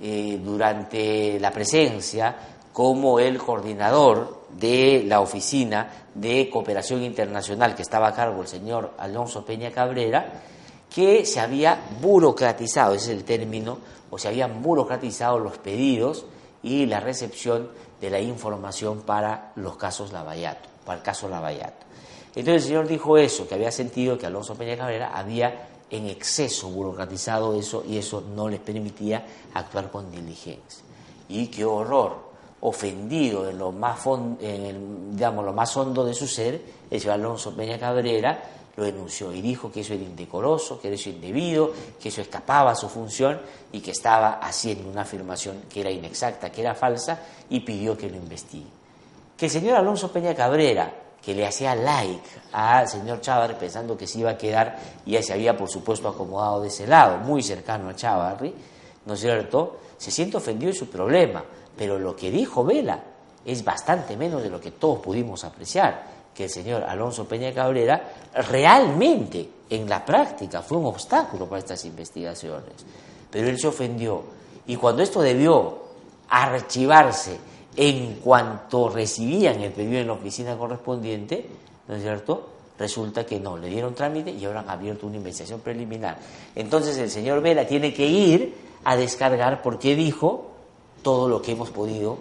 eh, 0.00 0.38
durante 0.42 1.40
la 1.40 1.50
presencia 1.50 2.36
como 2.72 3.18
el 3.18 3.38
coordinador 3.38 4.44
de 4.50 5.04
la 5.06 5.20
oficina 5.20 6.08
de 6.14 6.50
cooperación 6.50 7.02
internacional 7.02 7.74
que 7.74 7.82
estaba 7.82 8.08
a 8.08 8.14
cargo 8.14 8.42
el 8.42 8.48
señor 8.48 8.92
Alonso 8.98 9.44
Peña 9.44 9.70
Cabrera, 9.70 10.42
que 10.94 11.24
se 11.24 11.40
había 11.40 11.78
burocratizado, 12.00 12.94
ese 12.94 13.12
es 13.12 13.18
el 13.18 13.24
término, 13.24 13.78
o 14.10 14.18
se 14.18 14.28
habían 14.28 14.62
burocratizado 14.62 15.38
los 15.38 15.58
pedidos 15.58 16.26
y 16.62 16.86
la 16.86 17.00
recepción 17.00 17.70
de 18.00 18.10
la 18.10 18.20
información 18.20 19.02
para 19.02 19.52
los 19.56 19.76
casos 19.76 20.12
Lavallato, 20.12 20.68
para 20.84 20.98
el 20.98 21.04
caso 21.04 21.28
Lavallato. 21.28 21.86
Entonces 22.36 22.64
el 22.64 22.68
señor 22.68 22.86
dijo 22.86 23.16
eso, 23.16 23.48
que 23.48 23.54
había 23.54 23.72
sentido 23.72 24.18
que 24.18 24.26
Alonso 24.26 24.54
Peña 24.54 24.76
Cabrera 24.76 25.10
había 25.14 25.68
en 25.88 26.06
exceso 26.06 26.68
burocratizado 26.68 27.58
eso 27.58 27.82
y 27.88 27.96
eso 27.96 28.22
no 28.34 28.46
les 28.50 28.60
permitía 28.60 29.24
actuar 29.54 29.90
con 29.90 30.10
diligencia. 30.10 30.84
Y 31.30 31.46
qué 31.46 31.64
horror, 31.64 32.26
ofendido 32.60 33.48
en 33.48 33.56
lo 33.56 33.72
más, 33.72 34.00
digamos, 34.38 35.44
lo 35.46 35.52
más 35.54 35.74
hondo 35.78 36.04
de 36.04 36.12
su 36.12 36.26
ser, 36.26 36.60
el 36.90 37.00
señor 37.00 37.14
Alonso 37.14 37.56
Peña 37.56 37.78
Cabrera 37.78 38.42
lo 38.76 38.84
denunció 38.84 39.32
y 39.32 39.40
dijo 39.40 39.72
que 39.72 39.80
eso 39.80 39.94
era 39.94 40.02
indecoroso, 40.02 40.78
que 40.78 40.92
eso 40.92 41.08
era 41.08 41.16
indebido, 41.16 41.72
que 41.98 42.10
eso 42.10 42.20
escapaba 42.20 42.72
a 42.72 42.74
su 42.74 42.90
función 42.90 43.40
y 43.72 43.80
que 43.80 43.92
estaba 43.92 44.40
haciendo 44.40 44.90
una 44.90 45.02
afirmación 45.02 45.62
que 45.72 45.80
era 45.80 45.90
inexacta, 45.90 46.52
que 46.52 46.60
era 46.60 46.74
falsa 46.74 47.18
y 47.48 47.60
pidió 47.60 47.96
que 47.96 48.10
lo 48.10 48.16
investigue. 48.16 48.66
Que 49.38 49.46
el 49.46 49.52
señor 49.52 49.76
Alonso 49.76 50.12
Peña 50.12 50.34
Cabrera 50.34 51.05
que 51.26 51.34
le 51.34 51.44
hacía 51.44 51.74
like 51.74 52.22
al 52.52 52.86
señor 52.86 53.20
Chávarri 53.20 53.54
pensando 53.54 53.96
que 53.96 54.06
se 54.06 54.20
iba 54.20 54.30
a 54.30 54.38
quedar 54.38 54.78
y 55.04 55.10
ya 55.10 55.22
se 55.24 55.32
había, 55.32 55.56
por 55.56 55.68
supuesto, 55.68 56.06
acomodado 56.08 56.60
de 56.60 56.68
ese 56.68 56.86
lado, 56.86 57.18
muy 57.18 57.42
cercano 57.42 57.88
a 57.88 57.96
Chávarri, 57.96 58.54
¿no 59.04 59.14
es 59.14 59.20
cierto? 59.20 59.80
Se 59.98 60.12
siente 60.12 60.36
ofendido 60.36 60.70
en 60.70 60.78
su 60.78 60.88
problema, 60.88 61.42
pero 61.76 61.98
lo 61.98 62.14
que 62.14 62.30
dijo 62.30 62.64
Vela 62.64 63.00
es 63.44 63.64
bastante 63.64 64.16
menos 64.16 64.40
de 64.40 64.50
lo 64.50 64.60
que 64.60 64.70
todos 64.70 65.00
pudimos 65.00 65.42
apreciar, 65.42 66.04
que 66.32 66.44
el 66.44 66.50
señor 66.50 66.84
Alonso 66.84 67.26
Peña 67.26 67.52
Cabrera 67.52 68.08
realmente 68.48 69.50
en 69.68 69.88
la 69.88 70.04
práctica 70.04 70.62
fue 70.62 70.78
un 70.78 70.86
obstáculo 70.86 71.48
para 71.48 71.58
estas 71.58 71.84
investigaciones. 71.86 72.86
Pero 73.32 73.48
él 73.48 73.58
se 73.58 73.66
ofendió 73.66 74.22
y 74.64 74.76
cuando 74.76 75.02
esto 75.02 75.22
debió 75.22 75.86
archivarse 76.28 77.36
en 77.76 78.14
cuanto 78.16 78.88
recibían 78.88 79.60
el 79.60 79.72
pedido 79.72 80.00
en 80.00 80.06
la 80.06 80.14
oficina 80.14 80.56
correspondiente, 80.56 81.46
¿no 81.88 81.94
es 81.94 82.02
cierto? 82.02 82.48
Resulta 82.78 83.24
que 83.24 83.38
no, 83.38 83.56
le 83.56 83.68
dieron 83.68 83.94
trámite 83.94 84.30
y 84.30 84.44
ahora 84.44 84.60
han 84.60 84.70
abierto 84.70 85.06
una 85.06 85.16
investigación 85.16 85.60
preliminar. 85.60 86.18
Entonces 86.54 86.96
el 86.98 87.10
señor 87.10 87.40
Vela 87.42 87.66
tiene 87.66 87.92
que 87.92 88.06
ir 88.06 88.54
a 88.84 88.96
descargar 88.96 89.62
porque 89.62 89.94
dijo 89.94 90.50
todo 91.02 91.28
lo 91.28 91.40
que 91.42 91.52
hemos 91.52 91.70
podido, 91.70 92.18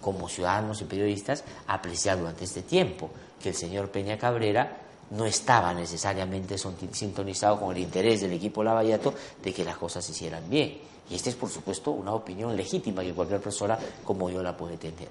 como 0.00 0.28
ciudadanos 0.28 0.80
y 0.80 0.84
periodistas, 0.84 1.44
apreciar 1.66 2.18
durante 2.18 2.44
este 2.44 2.62
tiempo, 2.62 3.10
que 3.42 3.50
el 3.50 3.54
señor 3.54 3.90
Peña 3.90 4.18
Cabrera 4.18 4.78
no 5.10 5.26
estaba 5.26 5.74
necesariamente 5.74 6.56
sintonizado 6.58 7.60
con 7.60 7.76
el 7.76 7.82
interés 7.82 8.22
del 8.22 8.32
equipo 8.32 8.64
Lavallato 8.64 9.14
de 9.42 9.52
que 9.52 9.64
las 9.64 9.76
cosas 9.76 10.04
se 10.04 10.12
hicieran 10.12 10.48
bien 10.48 10.93
y 11.10 11.14
esta 11.14 11.30
es, 11.30 11.36
por 11.36 11.50
supuesto, 11.50 11.90
una 11.90 12.14
opinión 12.14 12.56
legítima 12.56 13.02
que 13.02 13.12
cualquier 13.12 13.40
persona 13.40 13.78
como 14.04 14.30
yo 14.30 14.42
la 14.42 14.56
puede 14.56 14.76
tener. 14.76 15.08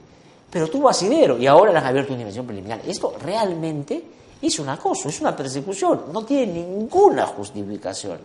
Pero 0.49 0.67
tuvo 0.67 0.89
asidero 0.89 1.37
y 1.37 1.47
ahora 1.47 1.71
le 1.71 1.77
han 1.77 1.85
abierto 1.85 2.13
una 2.13 2.21
investigación 2.21 2.47
preliminar. 2.47 2.81
Esto 2.85 3.15
realmente 3.19 4.03
es 4.41 4.59
un 4.59 4.69
acoso, 4.69 5.09
es 5.09 5.21
una 5.21 5.35
persecución, 5.35 6.05
no 6.11 6.23
tiene 6.23 6.63
ninguna 6.63 7.25
justificación. 7.27 8.19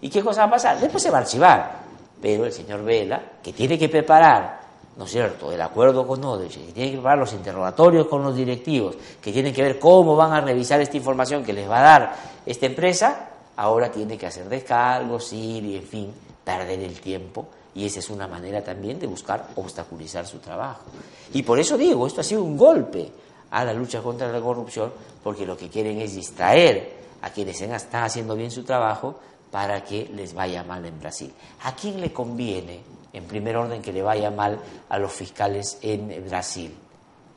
¿Y 0.00 0.10
qué 0.10 0.22
cosa 0.22 0.42
va 0.42 0.48
a 0.48 0.50
pasar? 0.50 0.80
Después 0.80 1.02
se 1.02 1.10
va 1.10 1.18
a 1.18 1.20
archivar. 1.20 1.84
Pero 2.20 2.44
el 2.46 2.52
señor 2.52 2.82
Vela, 2.82 3.22
que 3.42 3.52
tiene 3.52 3.78
que 3.78 3.88
preparar, 3.88 4.60
¿no 4.96 5.04
es 5.04 5.10
cierto?, 5.10 5.52
el 5.52 5.60
acuerdo 5.60 6.06
con 6.06 6.24
Odebrecht, 6.24 6.66
que 6.66 6.72
tiene 6.72 6.90
que 6.90 6.96
preparar 6.96 7.18
los 7.18 7.32
interrogatorios 7.32 8.06
con 8.06 8.22
los 8.22 8.34
directivos, 8.34 8.96
que 9.20 9.32
tienen 9.32 9.52
que 9.52 9.62
ver 9.62 9.78
cómo 9.78 10.16
van 10.16 10.32
a 10.32 10.40
revisar 10.40 10.80
esta 10.80 10.96
información 10.96 11.44
que 11.44 11.52
les 11.52 11.68
va 11.68 11.78
a 11.78 11.82
dar 11.82 12.16
esta 12.46 12.66
empresa, 12.66 13.28
ahora 13.56 13.90
tiene 13.90 14.18
que 14.18 14.26
hacer 14.26 14.48
descargos, 14.48 15.32
ir 15.32 15.64
y, 15.64 15.76
en 15.76 15.82
fin, 15.84 16.14
perder 16.44 16.80
el 16.80 17.00
tiempo 17.00 17.48
y 17.74 17.86
esa 17.86 17.98
es 17.98 18.10
una 18.10 18.28
manera 18.28 18.62
también 18.62 18.98
de 18.98 19.06
buscar 19.06 19.48
obstaculizar 19.56 20.26
su 20.26 20.38
trabajo. 20.38 20.84
Y 21.32 21.42
por 21.42 21.58
eso 21.58 21.76
digo, 21.76 22.06
esto 22.06 22.20
ha 22.20 22.24
sido 22.24 22.44
un 22.44 22.56
golpe 22.56 23.10
a 23.50 23.64
la 23.64 23.72
lucha 23.72 24.02
contra 24.02 24.30
la 24.30 24.40
corrupción, 24.40 24.92
porque 25.22 25.46
lo 25.46 25.56
que 25.56 25.68
quieren 25.68 26.00
es 26.00 26.14
distraer 26.14 27.04
a 27.22 27.30
quienes 27.30 27.60
están 27.60 28.04
haciendo 28.04 28.36
bien 28.36 28.50
su 28.50 28.62
trabajo 28.64 29.18
para 29.50 29.84
que 29.84 30.10
les 30.12 30.34
vaya 30.34 30.62
mal 30.64 30.84
en 30.84 30.98
Brasil. 30.98 31.32
¿A 31.62 31.74
quién 31.74 32.00
le 32.00 32.12
conviene, 32.12 32.80
en 33.12 33.24
primer 33.24 33.56
orden, 33.56 33.80
que 33.80 33.92
le 33.92 34.02
vaya 34.02 34.30
mal 34.30 34.58
a 34.88 34.98
los 34.98 35.12
fiscales 35.12 35.78
en 35.82 36.24
Brasil? 36.26 36.74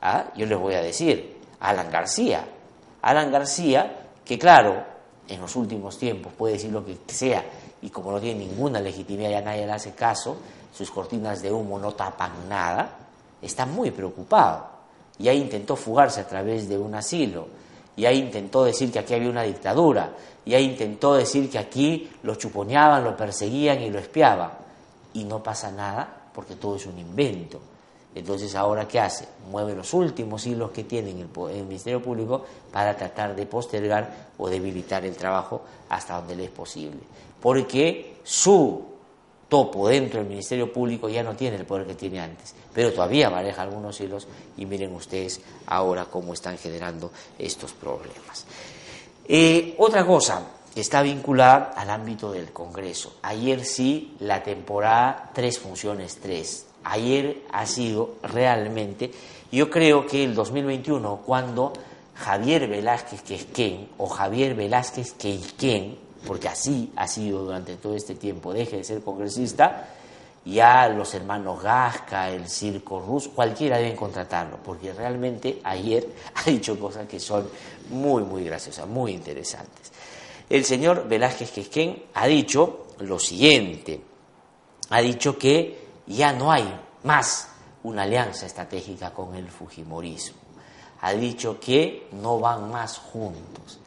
¿Ah? 0.02 0.26
Yo 0.36 0.46
les 0.46 0.58
voy 0.58 0.74
a 0.74 0.82
decir, 0.82 1.38
Alan 1.60 1.90
García. 1.90 2.44
Alan 3.02 3.30
García, 3.30 4.08
que 4.24 4.38
claro, 4.38 4.84
en 5.28 5.40
los 5.40 5.54
últimos 5.56 5.98
tiempos 5.98 6.32
puede 6.32 6.54
decir 6.54 6.72
lo 6.72 6.84
que 6.84 6.96
sea, 7.06 7.44
y 7.82 7.90
como 7.90 8.12
no 8.12 8.20
tiene 8.20 8.46
ninguna 8.46 8.80
legitimidad, 8.80 9.30
ya 9.30 9.40
nadie 9.40 9.66
le 9.66 9.72
hace 9.72 9.94
caso, 9.94 10.36
sus 10.74 10.90
cortinas 10.90 11.42
de 11.42 11.52
humo 11.52 11.78
no 11.78 11.92
tapan 11.92 12.48
nada, 12.48 12.90
está 13.40 13.66
muy 13.66 13.90
preocupado. 13.90 14.66
Ya 15.18 15.32
intentó 15.32 15.76
fugarse 15.76 16.20
a 16.20 16.28
través 16.28 16.68
de 16.68 16.78
un 16.78 16.94
asilo, 16.94 17.48
ya 17.96 18.12
intentó 18.12 18.64
decir 18.64 18.92
que 18.92 19.00
aquí 19.00 19.14
había 19.14 19.30
una 19.30 19.42
dictadura, 19.42 20.12
ya 20.46 20.58
intentó 20.58 21.14
decir 21.14 21.50
que 21.50 21.58
aquí 21.58 22.10
lo 22.22 22.36
chuponeaban, 22.36 23.04
lo 23.04 23.16
perseguían 23.16 23.82
y 23.82 23.90
lo 23.90 23.98
espiaban. 23.98 24.52
Y 25.14 25.24
no 25.24 25.42
pasa 25.42 25.72
nada 25.72 26.30
porque 26.32 26.54
todo 26.54 26.76
es 26.76 26.86
un 26.86 26.98
invento. 26.98 27.60
Entonces, 28.18 28.54
¿ahora 28.54 28.86
qué 28.88 29.00
hace? 29.00 29.26
Mueve 29.50 29.74
los 29.74 29.92
últimos 29.94 30.46
hilos 30.46 30.70
que 30.70 30.84
tiene 30.84 31.10
el, 31.10 31.28
el, 31.50 31.64
Ministerio 31.64 32.02
Público 32.02 32.44
para 32.72 32.96
tratar 32.96 33.34
de 33.34 33.46
postergar 33.46 34.28
o 34.38 34.48
debilitar 34.48 35.04
el 35.04 35.16
trabajo 35.16 35.62
hasta 35.88 36.16
donde 36.16 36.36
le 36.36 36.44
es 36.44 36.50
posible 36.50 37.00
porque 37.40 38.16
su 38.24 38.84
topo 39.48 39.88
dentro 39.88 40.20
del 40.20 40.28
Ministerio 40.28 40.72
Público 40.72 41.08
ya 41.08 41.22
no 41.22 41.34
tiene 41.34 41.56
el 41.56 41.64
poder 41.64 41.86
que 41.86 41.94
tiene 41.94 42.20
antes, 42.20 42.54
pero 42.74 42.92
todavía 42.92 43.30
maneja 43.30 43.62
algunos 43.62 43.98
hilos 44.00 44.26
y 44.56 44.66
miren 44.66 44.94
ustedes 44.94 45.40
ahora 45.66 46.04
cómo 46.06 46.34
están 46.34 46.58
generando 46.58 47.10
estos 47.38 47.72
problemas. 47.72 48.44
Eh, 49.26 49.74
otra 49.78 50.06
cosa 50.06 50.42
que 50.74 50.80
está 50.80 51.02
vinculada 51.02 51.72
al 51.76 51.90
ámbito 51.90 52.30
del 52.30 52.52
Congreso. 52.52 53.16
Ayer 53.22 53.64
sí, 53.64 54.16
la 54.20 54.42
temporada 54.42 55.30
tres 55.34 55.58
funciones 55.58 56.18
tres. 56.20 56.66
Ayer 56.84 57.42
ha 57.52 57.66
sido 57.66 58.16
realmente, 58.22 59.10
yo 59.52 59.70
creo 59.70 60.06
que 60.06 60.24
el 60.24 60.34
2021, 60.34 61.22
cuando 61.24 61.72
Javier 62.14 62.66
Velázquez 62.68 63.22
Quesquén 63.22 63.88
o 63.98 64.06
Javier 64.08 64.54
Velázquez 64.54 65.12
Queiquén 65.12 66.08
porque 66.26 66.48
así 66.48 66.92
ha 66.96 67.06
sido 67.06 67.44
durante 67.44 67.76
todo 67.76 67.94
este 67.94 68.14
tiempo, 68.14 68.52
deje 68.52 68.78
de 68.78 68.84
ser 68.84 69.02
congresista, 69.02 69.88
ya 70.44 70.88
los 70.88 71.14
hermanos 71.14 71.62
Gasca, 71.62 72.30
el 72.30 72.48
Circo 72.48 73.00
Rus, 73.00 73.28
cualquiera 73.28 73.78
deben 73.78 73.96
contratarlo, 73.96 74.58
porque 74.64 74.92
realmente 74.92 75.60
ayer 75.64 76.06
ha 76.34 76.50
dicho 76.50 76.78
cosas 76.78 77.06
que 77.06 77.20
son 77.20 77.48
muy, 77.90 78.22
muy 78.22 78.44
graciosas, 78.44 78.86
muy 78.86 79.12
interesantes. 79.12 79.92
El 80.48 80.64
señor 80.64 81.06
Velázquez 81.06 81.50
Quesquén 81.50 82.04
ha 82.14 82.26
dicho 82.26 82.86
lo 83.00 83.18
siguiente, 83.18 84.00
ha 84.90 85.00
dicho 85.00 85.36
que 85.38 85.87
ya 86.16 86.32
no 86.32 86.50
hay 86.50 86.64
más 87.04 87.48
una 87.82 88.02
alianza 88.02 88.46
estratégica 88.46 89.12
con 89.12 89.34
el 89.34 89.48
Fujimorismo. 89.48 90.38
Ha 91.00 91.12
dicho 91.12 91.60
que 91.60 92.08
no 92.12 92.40
van 92.40 92.70
más 92.70 92.98
juntos. 92.98 93.78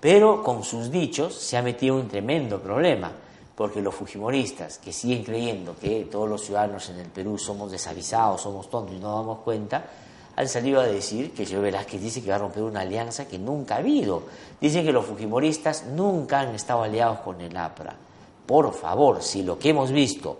Pero 0.00 0.42
con 0.42 0.64
sus 0.64 0.90
dichos 0.90 1.34
se 1.34 1.56
ha 1.56 1.62
metido 1.62 1.96
un 1.96 2.08
tremendo 2.08 2.60
problema, 2.60 3.12
porque 3.54 3.80
los 3.80 3.94
fujimoristas 3.94 4.78
que 4.78 4.92
siguen 4.92 5.24
creyendo 5.24 5.76
que 5.76 6.06
todos 6.10 6.28
los 6.28 6.44
ciudadanos 6.44 6.90
en 6.90 7.00
el 7.00 7.06
Perú 7.06 7.38
somos 7.38 7.70
desavisados, 7.70 8.42
somos 8.42 8.68
tontos 8.68 8.94
y 8.94 8.98
no 8.98 9.16
damos 9.16 9.38
cuenta, 9.38 9.84
han 10.36 10.48
salido 10.48 10.80
a 10.80 10.86
decir 10.86 11.32
que 11.32 11.46
yo 11.46 11.62
Velázquez 11.62 12.00
dice 12.00 12.22
que 12.22 12.28
va 12.28 12.36
a 12.36 12.40
romper 12.40 12.62
una 12.62 12.80
alianza 12.80 13.26
que 13.26 13.38
nunca 13.38 13.76
ha 13.76 13.78
habido. 13.78 14.24
Dicen 14.60 14.84
que 14.84 14.92
los 14.92 15.06
fujimoristas 15.06 15.86
nunca 15.86 16.40
han 16.40 16.54
estado 16.54 16.82
aliados 16.82 17.20
con 17.20 17.40
el 17.40 17.56
APRA. 17.56 17.96
Por 18.44 18.74
favor, 18.74 19.22
si 19.22 19.42
lo 19.42 19.58
que 19.58 19.70
hemos 19.70 19.90
visto 19.90 20.38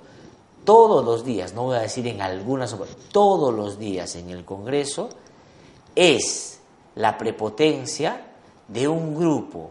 todos 0.67 1.05
los 1.05 1.25
días, 1.25 1.55
no 1.55 1.63
voy 1.63 1.77
a 1.77 1.83
decir 1.83 2.07
en 2.09 2.21
algunas, 2.21 2.77
todos 3.13 3.55
los 3.55 3.79
días 3.79 4.17
en 4.17 4.29
el 4.29 4.45
Congreso, 4.45 5.09
es 5.95 6.61
la 6.97 7.17
prepotencia 7.17 8.33
de 8.67 8.89
un 8.89 9.15
grupo 9.15 9.71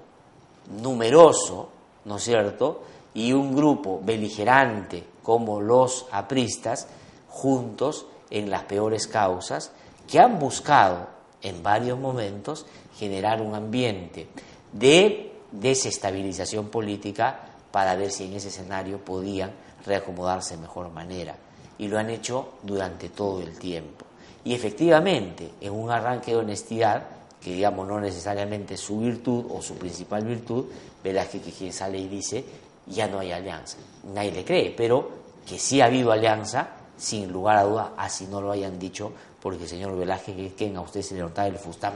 numeroso, 0.81 1.67
¿no 2.05 2.15
es 2.15 2.23
cierto?, 2.23 2.81
y 3.13 3.33
un 3.33 3.55
grupo 3.55 3.99
beligerante 4.03 5.03
como 5.21 5.61
los 5.61 6.07
apristas, 6.11 6.87
juntos 7.29 8.05
en 8.29 8.49
las 8.49 8.63
peores 8.63 9.07
causas, 9.07 9.71
que 10.07 10.19
han 10.19 10.39
buscado 10.39 11.07
en 11.41 11.61
varios 11.61 11.99
momentos 11.99 12.65
generar 12.97 13.41
un 13.41 13.53
ambiente 13.53 14.29
de 14.71 15.33
desestabilización 15.51 16.69
política 16.69 17.49
para 17.71 17.95
ver 17.95 18.11
si 18.11 18.25
en 18.25 18.33
ese 18.33 18.47
escenario 18.47 19.03
podían 19.03 19.64
reacomodarse 19.85 20.55
de 20.55 20.61
mejor 20.61 20.89
manera. 20.91 21.35
Y 21.77 21.87
lo 21.87 21.99
han 21.99 22.09
hecho 22.09 22.53
durante 22.63 23.09
todo 23.09 23.41
el 23.41 23.57
tiempo. 23.57 24.05
Y 24.43 24.53
efectivamente, 24.53 25.51
en 25.61 25.73
un 25.73 25.91
arranque 25.91 26.31
de 26.31 26.37
honestidad, 26.37 27.03
que 27.41 27.53
digamos 27.53 27.87
no 27.87 27.99
necesariamente 27.99 28.77
su 28.77 28.99
virtud 28.99 29.45
o 29.49 29.61
su 29.61 29.75
principal 29.75 30.25
virtud, 30.25 30.65
Velázquez 31.03 31.43
que 31.43 31.51
quien 31.51 31.73
sale 31.73 31.99
y 31.99 32.07
dice, 32.07 32.43
ya 32.87 33.07
no 33.07 33.19
hay 33.19 33.31
alianza. 33.31 33.77
Nadie 34.13 34.31
le 34.31 34.45
cree, 34.45 34.73
pero 34.75 35.09
que 35.45 35.59
sí 35.59 35.81
ha 35.81 35.85
habido 35.85 36.11
alianza, 36.11 36.69
sin 36.97 37.31
lugar 37.31 37.57
a 37.57 37.63
duda, 37.63 37.93
así 37.97 38.25
no 38.27 38.41
lo 38.41 38.51
hayan 38.51 38.79
dicho, 38.79 39.11
porque 39.41 39.63
el 39.63 39.69
señor 39.69 39.97
Velázquez, 39.97 40.53
que 40.53 40.75
a 40.75 40.81
usted 40.81 41.01
se 41.01 41.15
le 41.15 41.21
notaba 41.21 41.47
el 41.47 41.57
fustán 41.57 41.93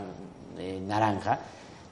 eh, 0.58 0.80
naranja, 0.86 1.40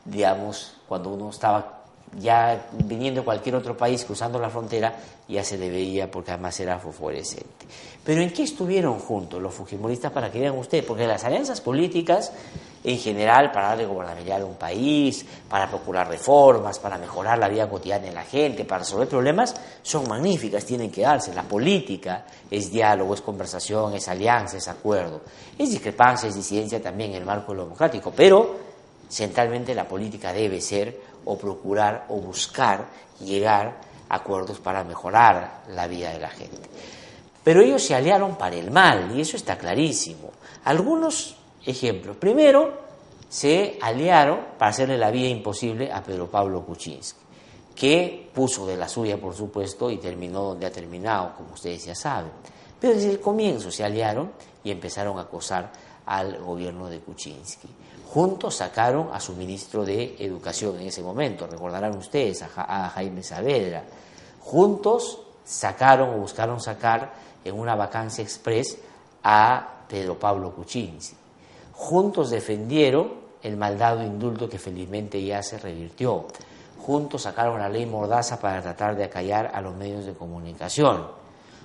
digamos, 0.05 0.73
cuando 0.87 1.09
uno 1.13 1.29
estaba 1.29 1.76
ya 2.19 2.67
viniendo 2.85 3.21
de 3.21 3.25
cualquier 3.25 3.55
otro 3.55 3.75
país, 3.75 4.03
cruzando 4.05 4.39
la 4.39 4.49
frontera, 4.49 4.95
ya 5.27 5.43
se 5.43 5.57
le 5.57 5.69
veía 5.69 6.09
porque 6.09 6.31
además 6.31 6.59
era 6.59 6.79
fosforescente. 6.79 7.65
Pero 8.03 8.21
¿en 8.21 8.31
qué 8.31 8.43
estuvieron 8.43 8.99
juntos 8.99 9.41
los 9.41 9.53
fujimoristas 9.53 10.11
para 10.11 10.31
que 10.31 10.39
vean 10.39 10.57
ustedes? 10.57 10.85
Porque 10.85 11.05
las 11.05 11.25
alianzas 11.25 11.59
políticas, 11.59 12.31
en 12.83 12.97
general, 12.97 13.51
para 13.51 13.67
darle 13.67 13.85
gobernabilidad 13.85 14.41
a 14.41 14.45
un 14.45 14.55
país, 14.55 15.25
para 15.49 15.69
procurar 15.69 16.07
reformas, 16.07 16.79
para 16.79 16.97
mejorar 16.97 17.37
la 17.37 17.49
vida 17.49 17.69
cotidiana 17.69 18.05
de 18.05 18.13
la 18.13 18.23
gente, 18.23 18.63
para 18.63 18.79
resolver 18.79 19.09
problemas, 19.09 19.55
son 19.81 20.07
magníficas, 20.07 20.63
tienen 20.63 20.89
que 20.89 21.01
darse. 21.01 21.33
La 21.33 21.43
política 21.43 22.25
es 22.49 22.71
diálogo, 22.71 23.13
es 23.13 23.21
conversación, 23.21 23.93
es 23.93 24.07
alianza, 24.07 24.55
es 24.55 24.69
acuerdo. 24.69 25.21
Es 25.57 25.69
discrepancia, 25.69 26.29
es 26.29 26.35
disidencia 26.35 26.81
también 26.81 27.11
en 27.11 27.17
el 27.17 27.25
marco 27.25 27.53
democrático, 27.53 28.13
pero 28.15 28.55
centralmente 29.09 29.75
la 29.75 29.87
política 29.87 30.31
debe 30.31 30.61
ser 30.61 31.16
o 31.27 31.37
procurar 31.37 32.05
o 32.09 32.15
buscar 32.15 32.85
llegar 33.19 33.81
a 34.09 34.15
acuerdos 34.15 34.59
para 34.59 34.83
mejorar 34.83 35.63
la 35.69 35.87
vida 35.87 36.11
de 36.11 36.19
la 36.19 36.29
gente. 36.29 36.69
Pero 37.43 37.61
ellos 37.61 37.83
se 37.83 37.95
aliaron 37.95 38.35
para 38.35 38.55
el 38.55 38.71
mal 38.71 39.15
y 39.15 39.21
eso 39.21 39.37
está 39.37 39.57
clarísimo. 39.57 40.31
Algunos 40.65 41.35
ejemplos. 41.65 42.17
Primero, 42.17 42.73
se 43.29 43.77
aliaron 43.81 44.39
para 44.57 44.71
hacerle 44.71 44.97
la 44.97 45.11
vida 45.11 45.27
imposible 45.27 45.91
a 45.91 46.01
Pedro 46.01 46.29
Pablo 46.29 46.65
Kuczynski, 46.65 47.19
que 47.75 48.29
puso 48.33 48.65
de 48.65 48.77
la 48.77 48.87
suya, 48.87 49.17
por 49.17 49.35
supuesto, 49.35 49.91
y 49.91 49.97
terminó 49.97 50.43
donde 50.43 50.65
ha 50.65 50.71
terminado, 50.71 51.33
como 51.35 51.53
ustedes 51.53 51.85
ya 51.85 51.95
saben. 51.95 52.31
Pero 52.79 52.93
desde 52.93 53.11
el 53.11 53.19
comienzo 53.19 53.71
se 53.71 53.83
aliaron 53.83 54.31
y 54.63 54.71
empezaron 54.71 55.17
a 55.17 55.21
acosar 55.21 55.71
al 56.05 56.37
gobierno 56.39 56.89
de 56.89 56.99
Kuczynski. 56.99 57.67
Juntos 58.13 58.55
sacaron 58.55 59.09
a 59.11 59.19
su 59.19 59.33
ministro 59.33 59.83
de 59.83 60.15
Educación 60.19 60.79
en 60.79 60.87
ese 60.87 61.03
momento, 61.03 61.45
recordarán 61.45 61.97
ustedes, 61.97 62.41
a, 62.41 62.89
Jaime 62.89 63.21
Saavedra. 63.21 63.83
Juntos 64.39 65.19
sacaron 65.43 66.11
o 66.11 66.17
buscaron 66.17 66.61
sacar 66.61 67.13
en 67.43 67.59
una 67.59 67.75
vacancia 67.75 68.23
express 68.23 68.77
a 69.23 69.83
Pedro 69.89 70.17
Pablo 70.17 70.55
Kuczynski. 70.55 71.15
Juntos 71.73 72.29
defendieron 72.29 73.11
el 73.43 73.57
maldado 73.57 74.01
indulto 74.01 74.49
que 74.49 74.57
felizmente 74.57 75.21
ya 75.23 75.43
se 75.43 75.59
revirtió. 75.59 76.25
Juntos 76.79 77.23
sacaron 77.23 77.59
la 77.59 77.69
ley 77.69 77.85
Mordaza 77.85 78.39
para 78.39 78.61
tratar 78.61 78.95
de 78.95 79.03
acallar 79.03 79.51
a 79.53 79.61
los 79.61 79.75
medios 79.75 80.05
de 80.05 80.13
comunicación. 80.13 81.07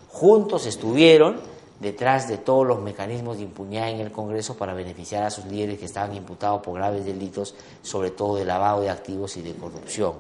Juntos 0.09 0.67
estuvieron 0.67 1.41
detrás 1.81 2.29
de 2.29 2.39
todos 2.39 2.67
los 2.67 2.81
mecanismos 2.81 3.37
de 3.37 3.45
impunidad 3.45 3.91
en 3.91 4.01
el 4.01 4.13
Congreso 4.13 4.57
para 4.57 4.75
beneficiar 4.75 5.25
a 5.25 5.31
sus 5.31 5.47
líderes 5.47 5.79
que 5.79 5.87
estaban 5.87 6.15
imputados 6.15 6.63
por 6.63 6.75
graves 6.75 7.05
delitos, 7.05 7.55
sobre 7.83 8.11
todo 8.11 8.37
de 8.37 8.45
lavado 8.45 8.81
de 8.81 8.91
activos 8.91 9.37
y 9.37 9.43
de 9.43 9.55
corrupción. 9.55 10.15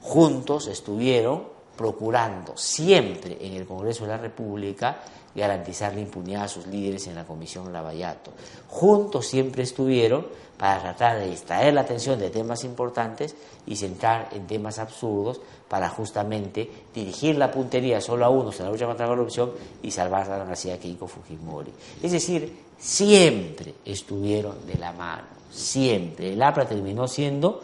Juntos 0.00 0.66
estuvieron 0.68 1.44
procurando 1.76 2.56
siempre 2.56 3.38
en 3.40 3.54
el 3.54 3.66
Congreso 3.66 4.04
de 4.04 4.10
la 4.10 4.18
República 4.18 4.98
garantizar 5.34 5.94
la 5.94 6.00
impunidad 6.00 6.44
a 6.44 6.48
sus 6.48 6.66
líderes 6.66 7.06
en 7.06 7.14
la 7.14 7.24
Comisión 7.24 7.72
Lavallato. 7.72 8.32
Juntos 8.68 9.26
siempre 9.26 9.62
estuvieron 9.62 10.26
para 10.58 10.80
tratar 10.80 11.18
de 11.18 11.30
distraer 11.30 11.74
la 11.74 11.80
atención 11.80 12.18
de 12.18 12.30
temas 12.30 12.64
importantes 12.64 13.34
y 13.66 13.76
centrar 13.76 14.28
en 14.32 14.46
temas 14.46 14.78
absurdos 14.78 15.40
para 15.72 15.88
justamente 15.88 16.68
dirigir 16.94 17.38
la 17.38 17.50
puntería 17.50 17.98
solo 17.98 18.26
a 18.26 18.28
unos 18.28 18.60
en 18.60 18.66
la 18.66 18.72
lucha 18.72 18.84
contra 18.84 19.06
la 19.06 19.14
corrupción 19.14 19.52
y 19.82 19.90
salvar 19.90 20.30
a 20.30 20.36
la 20.36 20.42
Universidad 20.42 20.78
Keiko 20.78 21.06
Fujimori. 21.06 21.72
Es 22.02 22.12
decir, 22.12 22.54
siempre 22.76 23.76
estuvieron 23.82 24.66
de 24.66 24.74
la 24.74 24.92
mano, 24.92 25.28
siempre. 25.50 26.34
El 26.34 26.42
APRA 26.42 26.66
terminó 26.66 27.08
siendo 27.08 27.62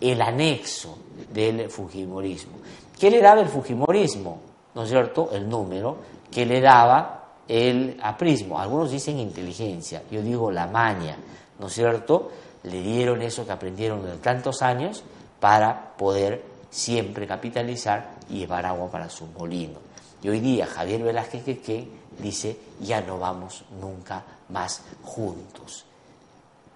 el 0.00 0.22
anexo 0.22 0.98
del 1.34 1.68
Fujimorismo. 1.68 2.58
¿Qué 2.96 3.10
le 3.10 3.20
daba 3.20 3.40
el 3.40 3.48
Fujimorismo? 3.48 4.40
¿No 4.76 4.84
es 4.84 4.90
cierto? 4.90 5.30
El 5.32 5.48
número 5.48 5.96
que 6.30 6.46
le 6.46 6.60
daba 6.60 7.24
el 7.48 7.98
aprismo. 8.00 8.60
Algunos 8.60 8.92
dicen 8.92 9.18
inteligencia, 9.18 10.04
yo 10.12 10.22
digo 10.22 10.52
la 10.52 10.68
maña, 10.68 11.16
¿no 11.58 11.66
es 11.66 11.72
cierto? 11.72 12.30
Le 12.62 12.82
dieron 12.82 13.20
eso 13.20 13.44
que 13.44 13.50
aprendieron 13.50 14.06
de 14.06 14.16
tantos 14.18 14.62
años 14.62 15.02
para 15.40 15.96
poder 15.96 16.47
siempre 16.70 17.26
capitalizar 17.26 18.16
y 18.28 18.38
llevar 18.38 18.66
agua 18.66 18.90
para 18.90 19.08
su 19.08 19.26
molino. 19.26 19.78
Y 20.22 20.28
hoy 20.28 20.40
día 20.40 20.66
Javier 20.66 21.02
Velázquez 21.02 21.44
que 21.60 21.88
dice, 22.18 22.56
ya 22.80 23.00
no 23.00 23.18
vamos 23.18 23.64
nunca 23.80 24.24
más 24.48 24.82
juntos. 25.02 25.84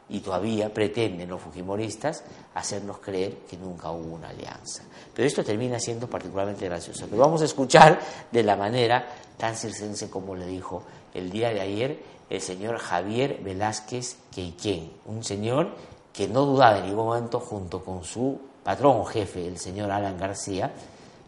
Y 0.08 0.20
todavía 0.20 0.72
pretenden 0.72 1.30
los 1.30 1.40
fujimoristas 1.40 2.22
hacernos 2.54 2.98
creer 2.98 3.38
que 3.48 3.56
nunca 3.56 3.90
hubo 3.90 4.14
una 4.14 4.28
alianza. 4.28 4.82
Pero 5.14 5.26
esto 5.26 5.42
termina 5.42 5.80
siendo 5.80 6.06
particularmente 6.06 6.66
gracioso. 6.66 7.06
Pero 7.08 7.22
vamos 7.22 7.40
a 7.40 7.46
escuchar 7.46 7.98
de 8.30 8.42
la 8.42 8.56
manera 8.56 9.06
tan 9.38 9.56
circense 9.56 10.10
como 10.10 10.36
le 10.36 10.46
dijo 10.46 10.82
el 11.14 11.30
día 11.30 11.50
de 11.50 11.60
ayer 11.60 12.02
el 12.28 12.40
señor 12.40 12.78
Javier 12.78 13.40
Velázquez 13.42 14.16
Queiquén, 14.30 14.92
un 15.06 15.24
señor 15.24 15.74
que 16.12 16.28
no 16.28 16.44
dudaba 16.44 16.78
en 16.78 16.86
ningún 16.86 17.06
momento, 17.06 17.40
junto 17.40 17.82
con 17.82 18.04
su 18.04 18.38
patrón 18.62 19.00
o 19.00 19.04
jefe, 19.04 19.46
el 19.46 19.58
señor 19.58 19.90
Alan 19.90 20.18
García, 20.18 20.72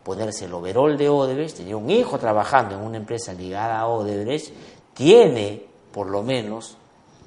ponerse 0.03 0.45
el 0.45 0.55
overol 0.55 0.97
de 0.97 1.09
Odebrecht, 1.09 1.57
tenía 1.57 1.77
un 1.77 1.91
hijo 1.91 2.19
trabajando 2.19 2.75
en 2.75 2.83
una 2.83 2.99
empresa 2.99 3.33
ligada 3.33 3.79
a 3.79 3.87
Odebrecht, 3.87 4.53
tiene, 4.93 5.65
por 5.93 6.09
lo 6.09 6.23
menos, 6.23 6.77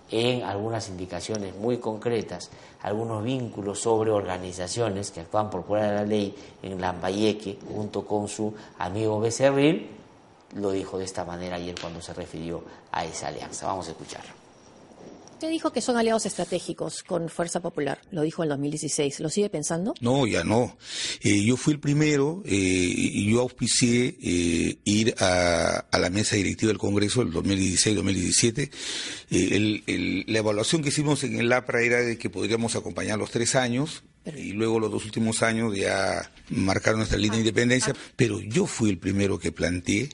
en 0.10 0.43
algunas 0.43 0.88
indicaciones 0.88 1.56
muy 1.56 1.78
concretas, 1.80 2.50
algunos 2.82 3.24
vínculos 3.24 3.80
sobre 3.80 4.12
organizaciones 4.12 5.12
que 5.12 5.22
actúan 5.22 5.50
por 5.50 5.63
fuera 5.65 5.88
de 5.88 5.96
la 5.96 6.04
ley 6.04 6.36
en 6.62 6.80
Lambayeque, 6.80 7.60
junto 7.74 8.06
con 8.06 8.28
su 8.28 8.54
amigo 8.80 9.20
Becerril, 9.20 9.89
lo 10.56 10.72
dijo 10.72 10.98
de 10.98 11.04
esta 11.06 11.26
manera 11.26 11.58
ayer 11.58 11.76
cuando 11.80 12.02
se 12.02 12.13
refirió 12.13 12.63
a 12.91 13.04
esa 13.04 13.28
alianza. 13.28 13.67
Vamos 13.67 13.88
a 13.88 13.91
escuchar. 13.91 14.47
Usted 15.38 15.52
dijo 15.52 15.71
que 15.71 15.82
son 15.82 15.97
aliados 15.97 16.26
estratégicos 16.26 17.04
con 17.04 17.30
Fuerza 17.30 17.60
Popular, 17.60 18.00
lo 18.10 18.23
dijo 18.23 18.41
en 18.41 18.50
2016. 18.50 19.19
¿Lo 19.19 19.30
sigue 19.30 19.52
pensando? 19.52 19.93
No, 20.02 20.26
ya 20.26 20.43
no. 20.43 20.76
Eh, 21.21 21.43
yo 21.43 21.58
fui 21.58 21.73
el 21.73 21.80
primero 21.80 22.41
eh, 22.43 22.56
y 22.56 23.32
yo 23.32 23.41
auspicié 23.41 24.17
eh, 24.19 24.80
ir 24.84 25.13
a, 25.19 25.86
la 25.91 26.10
mesa 26.10 26.38
directiva 26.38 26.69
del 26.69 26.80
Congreso 26.80 27.21
el 27.21 27.32
2016-2017. 27.32 30.26
la 30.26 30.39
evaluación 30.39 30.82
que 30.82 30.89
hicimos 30.89 31.23
en 31.23 31.39
el 31.39 31.54
APRA 31.54 31.84
era 31.84 32.02
de 32.02 32.17
que 32.17 32.32
podríamos 32.32 32.76
acompañar 32.76 33.19
los 33.19 33.30
tres 33.30 33.54
años, 33.54 34.06
y 34.36 34.52
luego 34.52 34.80
los 34.80 34.92
dos 34.92 35.06
últimos 35.06 35.42
años 35.44 35.76
ya 35.76 36.30
marcaron 36.50 37.00
nuestra 37.00 37.18
línea 37.18 37.36
de 37.36 37.42
independencia, 37.42 37.94
pero 38.16 38.40
yo 38.42 38.66
fui 38.66 38.90
el 38.90 38.98
primero 38.98 39.40
que 39.40 39.52
planteé 39.52 40.10